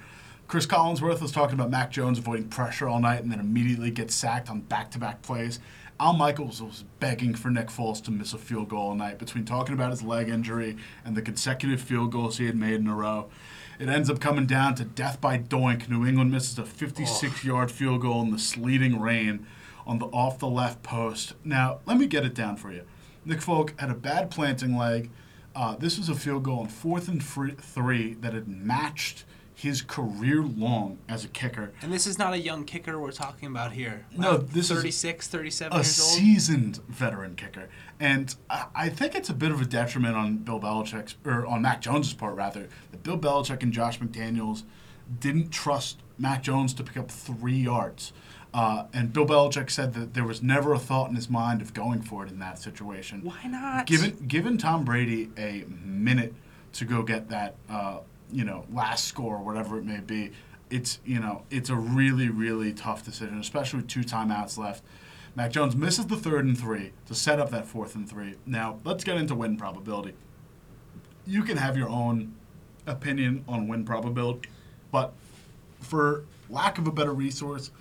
[0.47, 4.13] Chris Collinsworth was talking about Mac Jones avoiding pressure all night and then immediately gets
[4.13, 5.59] sacked on back-to-back plays.
[5.99, 9.45] Al Michaels was begging for Nick Foles to miss a field goal all night between
[9.45, 12.95] talking about his leg injury and the consecutive field goals he had made in a
[12.95, 13.29] row.
[13.79, 15.89] It ends up coming down to death by doink.
[15.89, 19.47] New England misses a 56-yard field goal in the sleeting rain
[19.87, 21.33] on the off the left post.
[21.43, 22.83] Now, let me get it down for you.
[23.25, 25.09] Nick Folk had a bad planting leg.
[25.55, 30.43] Uh, this was a field goal on fourth and three that had matched his career
[30.43, 31.71] long as a kicker.
[31.81, 34.05] And this is not a young kicker we're talking about here.
[34.15, 36.09] No, this is 36, 37 a years old.
[36.09, 40.59] seasoned veteran kicker, and I, I think it's a bit of a detriment on Bill
[40.59, 44.63] Belichick's or on Mac Jones's part rather that Bill Belichick and Josh McDaniels
[45.21, 48.11] didn't trust Mac Jones to pick up three yards.
[48.55, 51.73] Uh, and Bill Belichick said that there was never a thought in his mind of
[51.73, 53.19] going for it in that situation.
[53.21, 53.85] Why not?
[53.85, 56.33] Given given Tom Brady a minute
[56.71, 57.97] to go get that, uh,
[58.31, 60.31] you know, last score, or whatever it may be,
[60.69, 64.85] it's you know it's a really really tough decision, especially with two timeouts left.
[65.35, 68.35] Mac Jones misses the third and three to set up that fourth and three.
[68.45, 70.13] Now let's get into win probability.
[71.27, 72.35] You can have your own
[72.87, 74.47] opinion on win probability,
[74.93, 75.11] but
[75.81, 77.71] for lack of a better resource,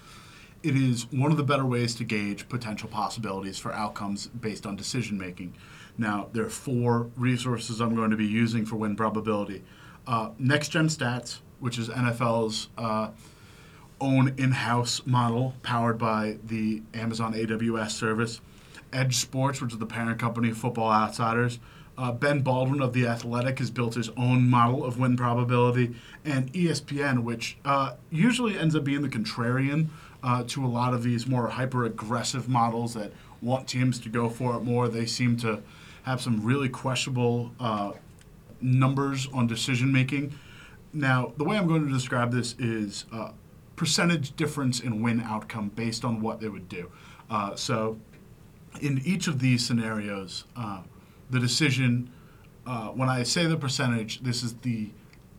[0.64, 4.76] it is one of the better ways to gauge potential possibilities for outcomes based on
[4.76, 5.54] decision making.
[5.98, 9.62] Now, there are four resources I'm going to be using for win probability.
[10.06, 13.10] Uh, Next Gen Stats, which is NFL's uh,
[14.00, 18.40] own in house model powered by the Amazon AWS service.
[18.90, 21.58] EdjSports, which is the parent company of Football Outsiders.
[21.96, 25.94] Uh, ben Baldwin of The Athletic has built his own model of win probability.
[26.24, 29.88] And ESPN, which uh, usually ends up being the contrarian
[30.24, 33.12] uh, to a lot of these more hyper aggressive models that
[33.42, 34.88] want teams to go for it more.
[34.88, 35.62] They seem to
[36.04, 37.92] have some really questionable uh,
[38.60, 40.34] numbers on decision making.
[40.94, 43.32] Now, the way I'm going to describe this is uh,
[43.76, 46.90] percentage difference in win outcome based on what they would do.
[47.28, 47.98] Uh, so,
[48.80, 50.82] in each of these scenarios, uh,
[51.28, 52.10] the decision,
[52.66, 54.90] uh, when I say the percentage, this is the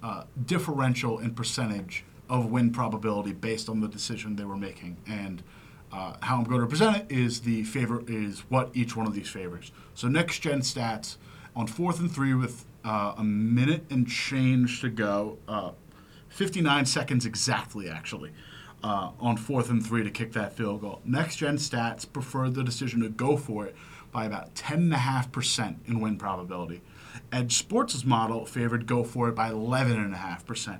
[0.04, 4.98] uh, differential in percentage of win probability based on the decision they were making.
[5.08, 5.44] And
[5.92, 9.14] uh, how I'm going to present it is the favor is what each one of
[9.14, 9.72] these favors.
[9.94, 11.18] So next gen stats
[11.56, 15.72] on fourth and three with uh, a minute and change to go, uh,
[16.30, 18.32] 59 seconds exactly actually.
[18.84, 21.02] Uh, on fourth and three to kick that field goal.
[21.04, 23.76] Next gen stats preferred the decision to go for it
[24.12, 26.82] by about 10.5% in win probability.
[27.32, 30.80] EdjSports' model favored go for it by 11.5%.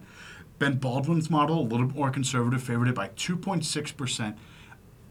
[0.60, 4.36] Ben Baldwin's model, a little bit more conservative, favored it by 2.6%.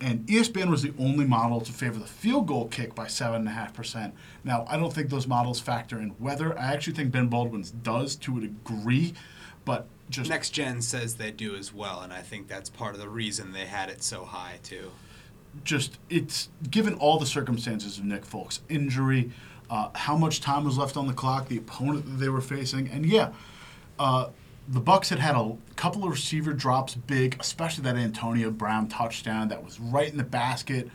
[0.01, 4.13] And ESPN was the only model to favor the field goal kick by 7.5%.
[4.43, 6.59] Now, I don't think those models factor in weather.
[6.59, 9.15] I actually think Ben Baldwin's does to a degree,
[9.65, 13.01] but just Next Gen says they do as well, and I think that's part of
[13.01, 14.91] the reason they had it so high too.
[15.63, 19.31] just it's given all the circumstances of Nick Folk's injury,
[19.71, 22.89] uh, how much time was left on the clock, the opponent that they were facing,
[22.89, 23.33] and yeah,
[23.99, 24.29] uh,
[24.69, 29.49] the Bucks had had a couple of receiver drops, big, especially that Antonio Brown touchdown
[29.49, 30.89] that was right in the basket,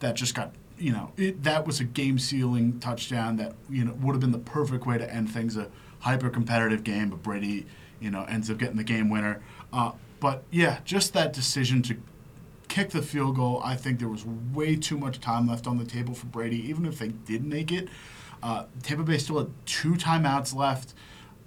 [0.00, 3.92] that just got you know it, that was a game sealing touchdown that you know
[3.94, 5.68] would have been the perfect way to end things a
[6.00, 7.66] hyper competitive game, but Brady
[8.00, 9.40] you know ends up getting the game winner.
[9.72, 11.96] Uh, but yeah, just that decision to
[12.68, 13.60] kick the field goal.
[13.64, 16.86] I think there was way too much time left on the table for Brady, even
[16.86, 17.88] if they did make it.
[18.42, 20.92] Uh, Tampa Bay still had two timeouts left.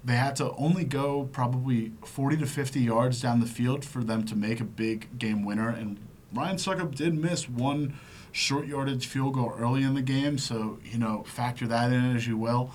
[0.08, 4.24] They had to only go probably 40 to 50 yards down the field for them
[4.28, 5.68] to make a big game winner.
[5.68, 6.00] And
[6.32, 7.94] Ryan Succop did miss one
[8.32, 12.26] short yardage field goal early in the game, so, you know, factor that in as
[12.26, 12.72] you will.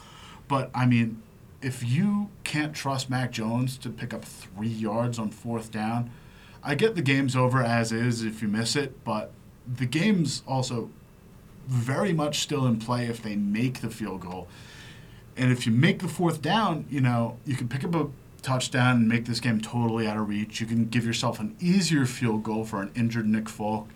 [0.46, 1.22] But, I mean,
[1.62, 6.10] if you can't trust Mac Jones to pick up three yards on fourth down,
[6.62, 9.32] I get the game's over as is if you miss it, but
[9.66, 10.90] the game's also
[11.66, 14.48] very much still in play if they make the field goal.
[15.36, 18.08] And if you make the fourth down, you know, you can pick up a
[18.42, 20.60] touchdown and make this game totally out of reach.
[20.60, 23.88] You can give yourself an easier field goal for an injured Nick Folk.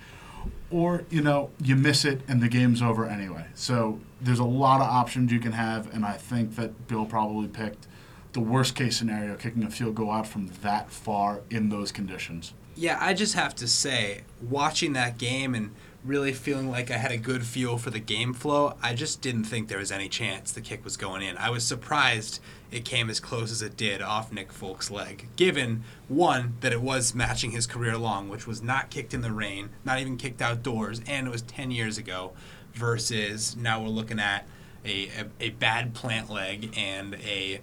[0.71, 3.47] Or, you know, you miss it and the game's over anyway.
[3.55, 7.49] So there's a lot of options you can have, and I think that Bill probably
[7.49, 7.87] picked
[8.33, 12.53] the worst case scenario, kicking a field goal out from that far in those conditions.
[12.75, 15.71] Yeah, I just have to say, watching that game and
[16.07, 19.45] really feeling like I had a good feel for the game flow, I just didn't
[19.45, 21.37] think there was any chance the kick was going in.
[21.37, 22.41] I was surprised
[22.71, 26.81] it came as close as it did off Nick Folk's leg, given one that it
[26.81, 30.43] was matching his career long, which was not kicked in the rain, not even kicked
[30.43, 32.33] outdoors, and it was 10 years ago,
[32.73, 34.47] versus now we're looking at
[34.85, 37.61] a, a, a bad plant leg and a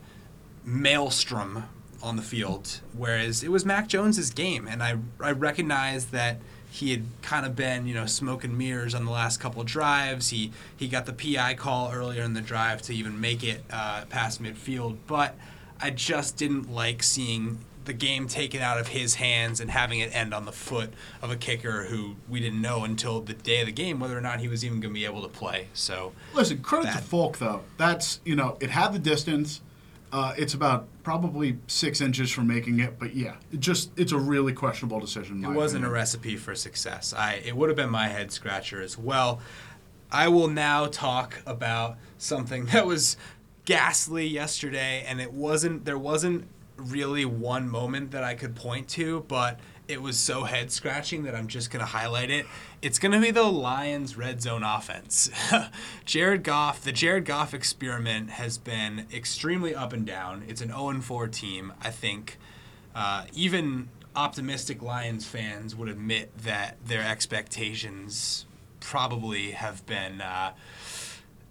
[0.63, 1.63] maelstrom
[2.01, 6.39] on the field, whereas it was Mac Jones's game, and I I recognized that
[6.73, 9.67] he had kind of been you know smoke and mirrors on the last couple of
[9.67, 10.29] drives.
[10.29, 14.05] He he got the PI call earlier in the drive to even make it uh,
[14.09, 15.35] past midfield, but
[15.79, 20.15] I just didn't like seeing the game taken out of his hands and having it
[20.15, 23.67] end on the foot of a kicker who we didn't know until the day of
[23.67, 25.67] the game whether or not he was even going to be able to play.
[25.73, 26.97] So listen, credit that.
[26.97, 27.61] to Folk though.
[27.77, 29.61] That's you know it had the distance.
[30.13, 34.17] Uh, it's about probably six inches from making it, but yeah, it just it's a
[34.17, 35.43] really questionable decision.
[35.43, 37.15] It wasn't a recipe for success.
[37.17, 39.41] I it would have been my head scratcher as well.
[40.11, 43.17] I will now talk about something that was
[43.65, 45.83] ghastly yesterday, and it wasn't.
[45.83, 46.45] There wasn't
[46.77, 51.33] really one moment that I could point to, but it was so head scratching that
[51.33, 52.45] I'm just going to highlight it.
[52.83, 55.31] It's going to be the Lions red zone offense.
[56.05, 60.43] Jared Goff, the Jared Goff experiment has been extremely up and down.
[60.49, 61.71] It's an 0 4 team.
[61.81, 62.37] I think
[62.93, 68.45] uh, even optimistic Lions fans would admit that their expectations
[68.81, 70.19] probably have been.
[70.19, 70.51] Uh,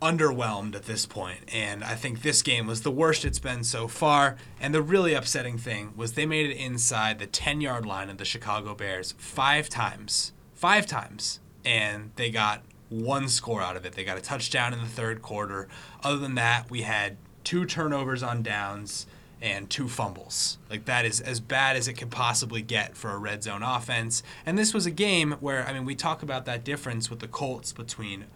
[0.03, 1.39] underwhelmed at this point.
[1.53, 4.37] and I think this game was the worst it's been so far.
[4.61, 8.19] And the really upsetting thing was they made it inside the 10 yard line of
[8.19, 10.33] the Chicago Bears five times.
[10.63, 11.41] Five times.
[11.65, 13.95] And they got one score out of it.
[13.95, 15.67] They got a touchdown in the third quarter.
[16.05, 19.09] Other than that, we had two turnovers on downs
[19.41, 20.59] and two fumbles.
[20.71, 24.23] Like that is as bad as it could possibly get for a red zone offense.
[24.47, 27.27] And this was a game where I mean we talk about that difference with the
[27.27, 28.27] Colts between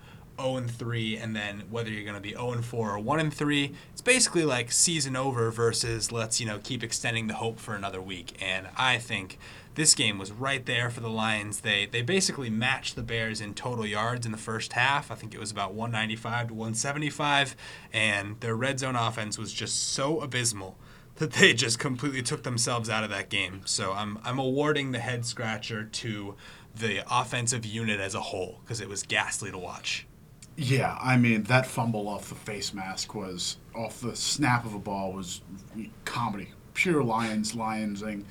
[0.41, 3.21] 0 and 3 and then whether you're going to be 0 and 4 or 1
[3.21, 7.59] and 3 it's basically like season over versus let's you know keep extending the hope
[7.59, 9.39] for another week and i think
[9.77, 11.61] this game was right there for the lions.
[11.61, 15.11] They they basically matched the bears in total yards in the first half.
[15.11, 17.55] I think it was about 195 to 175
[17.93, 20.77] and their red zone offense was just so abysmal
[21.17, 23.61] that they just completely took themselves out of that game.
[23.65, 26.35] So i'm i'm awarding the head scratcher to
[26.75, 30.07] the offensive unit as a whole because it was ghastly to watch.
[30.57, 34.79] Yeah, I mean that fumble off the face mask was off the snap of a
[34.79, 35.43] ball was
[36.07, 38.25] comedy, pure Lions Lionsing,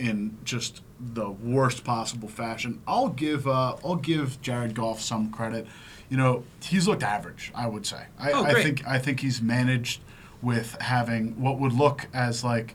[0.00, 2.80] in just the worst possible fashion.
[2.86, 5.66] I'll give uh, I'll give Jared Goff some credit.
[6.08, 8.06] You know he's looked average, I would say.
[8.18, 10.00] I, oh, I think I think he's managed
[10.42, 12.74] with having what would look as like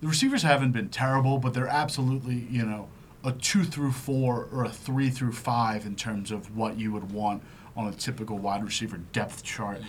[0.00, 2.88] the receivers haven't been terrible, but they're absolutely you know
[3.24, 7.12] a two through four or a three through five in terms of what you would
[7.12, 7.42] want
[7.76, 9.80] on a typical wide receiver depth chart.
[9.80, 9.86] Yeah.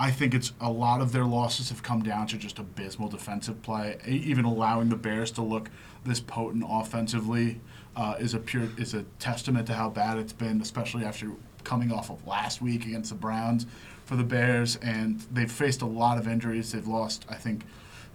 [0.00, 3.60] I think it's a lot of their losses have come down to just abysmal defensive
[3.60, 3.98] play.
[4.06, 5.70] Even allowing the Bears to look
[6.04, 7.60] this potent offensively
[7.96, 11.32] uh, is a pure is a testament to how bad it's been, especially after
[11.64, 13.66] coming off of last week against the Browns
[14.04, 14.76] for the Bears.
[14.76, 16.72] And they've faced a lot of injuries.
[16.72, 17.64] They've lost, I think,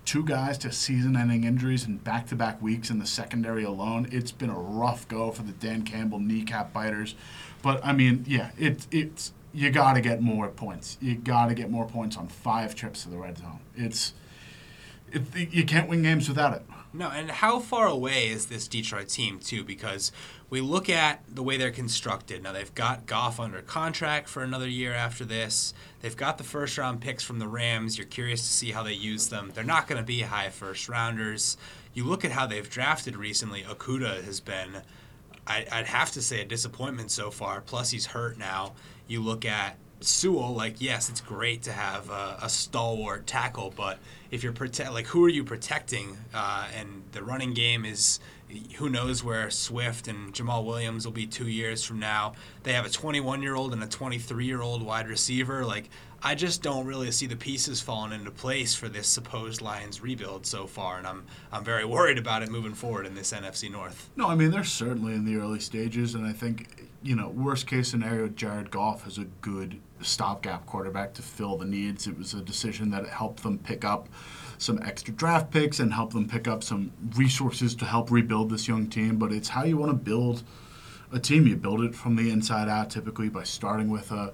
[0.04, 4.08] two guys to season-ending injuries in back-to-back weeks in the secondary alone.
[4.12, 7.16] It's been a rough go for the Dan Campbell kneecap biters.
[7.62, 10.98] But I mean, yeah, it, it's you got to get more points.
[11.02, 13.60] You got to get more points on five trips to the red zone.
[13.76, 14.14] It's
[15.12, 15.24] it,
[15.54, 16.64] you can't win games without it.
[16.98, 19.66] No, and how far away is this Detroit team too?
[19.66, 20.14] Because
[20.50, 22.42] we look at the way they're constructed.
[22.42, 25.74] Now they've got Goff under contract for another year after this.
[26.02, 27.98] They've got the first round picks from the Rams.
[27.98, 29.52] You're curious to see how they use them.
[29.54, 31.58] They're not going to be high first rounders.
[31.94, 33.64] You look at how they've drafted recently.
[33.64, 34.82] Okudah has been
[35.48, 37.62] I, would have to say a disappointment so far.
[37.62, 38.74] Plus, he's hurt now.
[39.08, 44.00] You look at Sewell, like yes, it's great to have a, a stalwart tackle, but
[44.32, 46.18] if you're protect, like who are you protecting?
[46.34, 48.20] Uh, and the running game is
[48.78, 52.34] who knows where Swift and Jamaal Williams will be two years from now.
[52.64, 55.66] They have a 21 year old and a 23 year old wide receiver.
[55.66, 55.90] Like
[56.22, 60.46] I just don't really see the pieces falling into place for this supposed Lions rebuild
[60.46, 64.10] so far, and I'm I'm very worried about it moving forward in this NFC North.
[64.16, 67.68] No, I mean they're certainly in the early stages, and I think you know worst
[67.68, 72.08] case scenario, Jared Goff is a good stopgap quarterback to fill the needs.
[72.08, 74.10] It was a decision that helped them pick up
[74.58, 78.68] some extra draft picks and help them pick up some resources to help rebuild this
[78.68, 79.18] young team.
[79.18, 80.44] But it's how you want to build
[81.12, 81.48] a team.
[81.48, 84.34] You build it from the inside out, typically by starting with a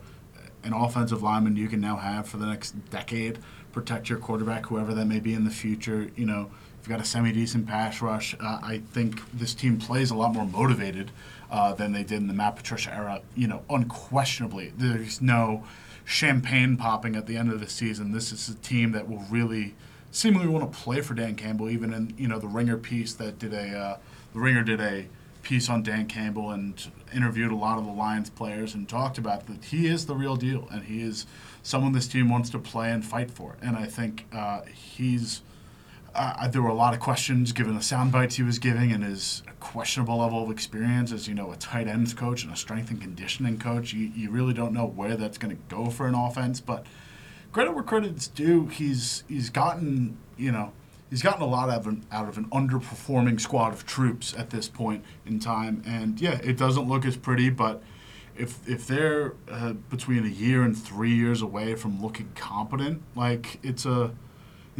[0.63, 3.39] an offensive lineman you can now have for the next decade,
[3.71, 6.09] protect your quarterback, whoever that may be in the future.
[6.15, 8.35] You know, if you've got a semi decent pass rush.
[8.39, 11.11] Uh, I think this team plays a lot more motivated
[11.51, 13.21] uh, than they did in the Matt Patricia era.
[13.35, 15.63] You know, unquestionably, there's no
[16.05, 18.11] champagne popping at the end of the season.
[18.11, 19.75] This is a team that will really
[20.11, 23.37] seemingly want to play for Dan Campbell, even in you know the Ringer piece that
[23.37, 23.97] did a uh,
[24.33, 25.07] the Ringer did a
[25.43, 29.47] piece on Dan Campbell and interviewed a lot of the Lions players and talked about
[29.47, 31.25] that he is the real deal and he is
[31.63, 33.57] someone this team wants to play and fight for.
[33.61, 35.41] And I think uh, he's.
[36.13, 39.01] Uh, there were a lot of questions given the sound bites he was giving and
[39.01, 42.89] his questionable level of experience as you know a tight ends coach and a strength
[42.89, 43.93] and conditioning coach.
[43.93, 46.85] You, you really don't know where that's going to go for an offense, but
[47.53, 48.67] credit where credit's due.
[48.67, 50.73] He's he's gotten you know
[51.09, 54.49] he's gotten a lot out of an, out of an underperforming squad of troops at
[54.49, 55.83] this point in time.
[55.85, 57.81] And yeah, it doesn't look as pretty, but
[58.35, 63.59] if if they're uh, between a year and three years away from looking competent, like
[63.63, 64.11] it's a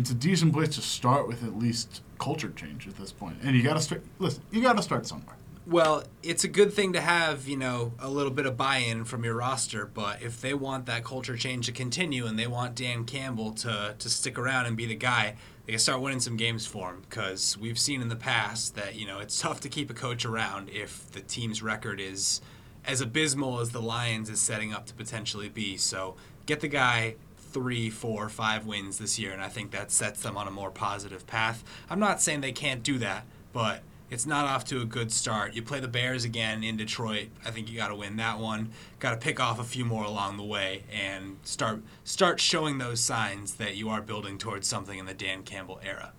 [0.01, 3.37] it's a decent place to start with at least culture change at this point.
[3.43, 4.03] And you got to start.
[4.17, 5.35] Listen, you got to start somewhere.
[5.67, 9.23] Well, it's a good thing to have, you know, a little bit of buy-in from
[9.23, 13.05] your roster, but if they want that culture change to continue and they want Dan
[13.05, 15.35] Campbell to, to stick around and be the guy,
[15.65, 18.95] they can start winning some games for him because we've seen in the past that,
[18.95, 22.41] you know, it's tough to keep a coach around if the team's record is
[22.83, 25.77] as abysmal as the Lions is setting up to potentially be.
[25.77, 26.15] So
[26.47, 27.17] get the guy
[27.51, 30.71] three, four, five wins this year, and I think that sets them on a more
[30.71, 31.63] positive path.
[31.89, 35.53] I'm not saying they can't do that, but it's not off to a good start.
[35.53, 37.29] You play the Bears again in Detroit.
[37.45, 38.71] I think you got to win that one.
[38.99, 42.99] Got to pick off a few more along the way and start start showing those
[42.99, 46.11] signs that you are building towards something in the Dan Campbell era.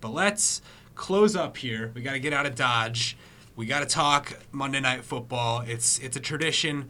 [0.00, 0.60] But let's
[0.96, 1.92] close up here.
[1.94, 3.16] We got to get out of Dodge.
[3.54, 5.60] We got to talk Monday Night Football.
[5.60, 6.88] It's it's a tradition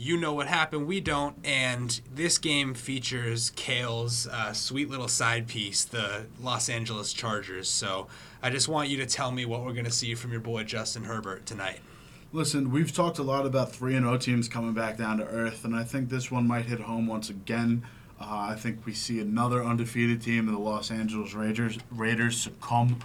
[0.00, 1.36] you know what happened, we don't.
[1.44, 7.68] And this game features Cale's uh, sweet little side piece, the Los Angeles Chargers.
[7.68, 8.06] So
[8.40, 10.62] I just want you to tell me what we're going to see from your boy
[10.62, 11.80] Justin Herbert tonight.
[12.32, 15.64] Listen, we've talked a lot about 3 and 0 teams coming back down to earth,
[15.64, 17.84] and I think this one might hit home once again.
[18.20, 23.00] Uh, I think we see another undefeated team, the Los Angeles Raiders, Raiders succumb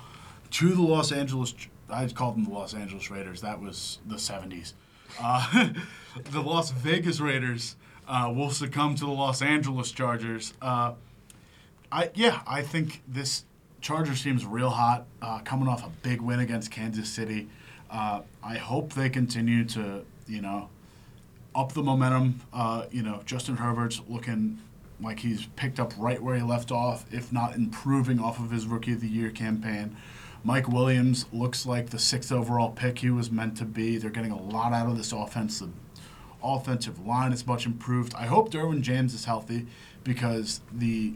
[0.51, 1.55] to the Los Angeles.
[1.89, 3.41] I called them the Los Angeles Raiders.
[3.41, 4.73] That was the 70s.
[5.19, 5.69] Uh,
[6.21, 7.75] the Las Vegas Raiders
[8.07, 10.53] uh, will succumb to the Los Angeles Chargers.
[10.61, 10.93] Uh,
[11.91, 13.45] I yeah, I think this
[13.81, 17.47] Chargers team's real hot, uh, coming off a big win against Kansas City.
[17.89, 20.69] Uh, I hope they continue to you know
[21.55, 22.41] up the momentum.
[22.51, 24.59] Uh, you know, Justin Herbert's looking
[24.99, 28.65] like he's picked up right where he left off, if not improving off of his
[28.65, 29.95] Rookie of the Year campaign.
[30.45, 33.97] Mike Williams looks like the sixth overall pick he was meant to be.
[33.97, 35.59] They're getting a lot out of this offense.
[35.59, 35.69] The
[36.43, 38.13] offensive line is much improved.
[38.15, 39.67] I hope Derwin James is healthy
[40.03, 41.13] because the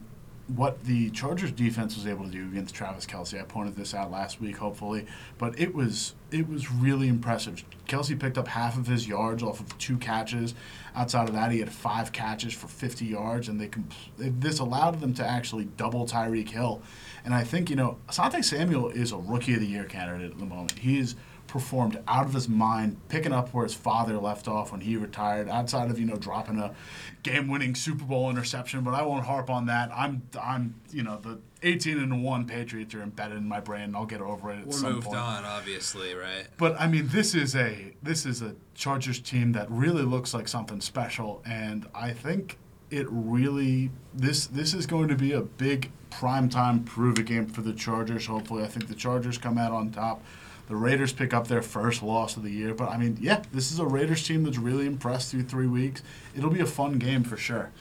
[0.48, 3.40] what the Chargers defense was able to do against Travis Kelce.
[3.40, 5.06] I pointed this out last week, hopefully,
[5.38, 7.64] but it was it was really impressive.
[7.88, 10.56] Kelce picked up half of his yards off of two catches.
[10.96, 15.00] Outside of that, he had five catches for 50 yards, and they compl- this allowed
[15.02, 16.82] them to actually double Tyreek Hill.
[17.26, 20.40] And I think you know Asante Samuel is a Rookie of the Year candidate at
[20.40, 20.80] the moment.
[20.80, 21.16] He's
[21.58, 25.50] performed out of his mind, picking up where his father left off when he retired.
[25.50, 26.76] Outside of you know dropping a
[27.24, 29.90] game-winning Super Bowl interception, but I won't harp on that.
[29.92, 33.96] I'm I'm you know the 18 and one Patriots are embedded in my brain.
[33.96, 35.18] I'll get over it at We're some moved point.
[35.18, 36.46] on, obviously, right?
[36.58, 40.48] But I mean, this is a this is a Chargers team that really looks like
[40.48, 42.60] something special, and I think
[42.92, 47.62] it really this this is going to be a big primetime prove it game for
[47.62, 48.28] the Chargers.
[48.28, 50.22] Hopefully, I think the Chargers come out on top.
[50.68, 53.72] The Raiders pick up their first loss of the year, but I mean, yeah, this
[53.72, 56.04] is a Raiders team that's really impressed through three weeks.
[56.36, 57.72] It'll be a fun game for sure.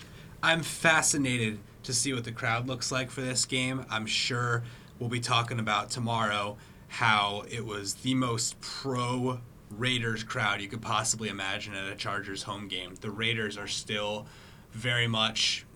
[0.42, 3.84] I'm fascinated to see what the crowd looks like for this game.
[3.90, 4.62] I'm sure
[4.98, 6.56] we'll be talking about tomorrow
[6.88, 12.44] how it was the most pro Raiders crowd you could possibly imagine at a Chargers
[12.44, 12.94] home game.
[13.00, 14.26] The Raiders are still
[14.70, 15.66] very much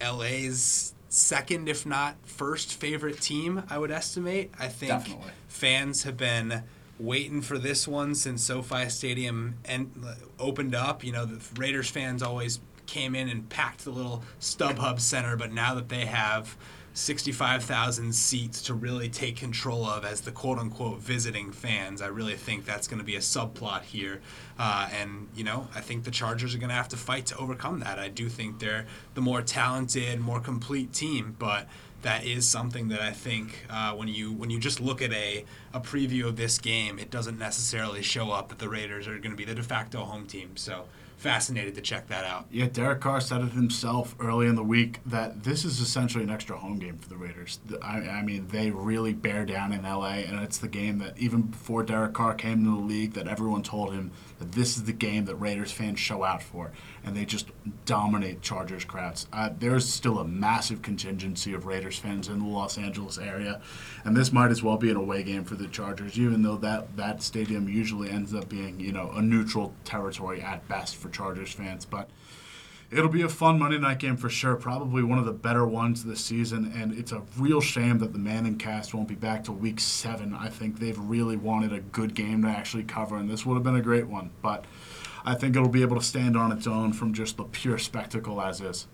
[0.00, 4.52] LA's second, if not first, favorite team, I would estimate.
[4.58, 5.32] I think Definitely.
[5.50, 6.62] Fans have been
[6.98, 9.92] waiting for this one since SoFi Stadium and
[10.38, 11.04] opened up.
[11.04, 15.52] You know, the Raiders fans always came in and packed the little StubHub Center, but
[15.52, 16.56] now that they have
[16.92, 22.34] 65,000 seats to really take control of as the quote unquote visiting fans, I really
[22.34, 24.20] think that's going to be a subplot here.
[24.58, 27.36] Uh, and, you know, I think the Chargers are going to have to fight to
[27.36, 27.98] overcome that.
[27.98, 31.68] I do think they're the more talented, more complete team, but
[32.02, 35.44] that is something that I think uh, when you when you just look at a,
[35.72, 39.30] a preview of this game, it doesn't necessarily show up that the Raiders are going
[39.30, 40.56] to be the de facto home team.
[40.56, 40.84] So
[41.20, 42.46] fascinated to check that out.
[42.50, 46.30] Yeah, Derek Carr said it himself early in the week that this is essentially an
[46.30, 47.60] extra home game for the Raiders.
[47.82, 51.42] I, I mean, they really bear down in LA, and it's the game that even
[51.42, 54.94] before Derek Carr came into the league, that everyone told him that this is the
[54.94, 56.72] game that Raiders fans show out for,
[57.04, 57.48] and they just
[57.86, 59.26] dominate Chargers crowds.
[59.32, 63.60] Uh, there's still a massive contingency of Raiders fans in the Los Angeles area,
[64.04, 66.96] and this might as well be an away game for the Chargers, even though that
[66.96, 71.52] that stadium usually ends up being you know a neutral territory at best for Chargers
[71.52, 72.08] fans, but.
[72.92, 74.56] It'll be a fun Monday night game for sure.
[74.56, 78.18] Probably one of the better ones this season, and it's a real shame that the
[78.18, 80.34] Manning cast won't be back till week seven.
[80.34, 83.62] I think they've really wanted a good game to actually cover, and this would have
[83.62, 84.30] been a great one.
[84.42, 84.64] But
[85.24, 88.40] I think it'll be able to stand on its own from just the pure spectacle
[88.40, 88.86] as is.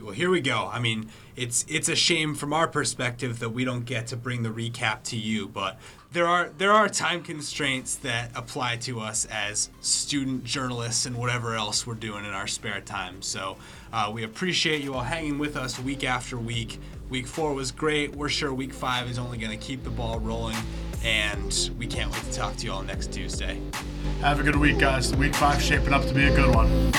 [0.00, 0.68] Well, here we go.
[0.72, 4.42] I mean, it's it's a shame from our perspective that we don't get to bring
[4.42, 5.78] the recap to you, but
[6.10, 11.54] there are there are time constraints that apply to us as student journalists and whatever
[11.54, 13.22] else we're doing in our spare time.
[13.22, 13.58] So
[13.92, 16.80] uh, we appreciate you all hanging with us week after week.
[17.10, 18.16] Week four was great.
[18.16, 20.56] We're sure week five is only going to keep the ball rolling.
[21.04, 23.60] And we can't wait to talk to you all next Tuesday.
[24.20, 25.14] Have a good week, guys.
[25.16, 26.92] Week five shaping up to be a good one.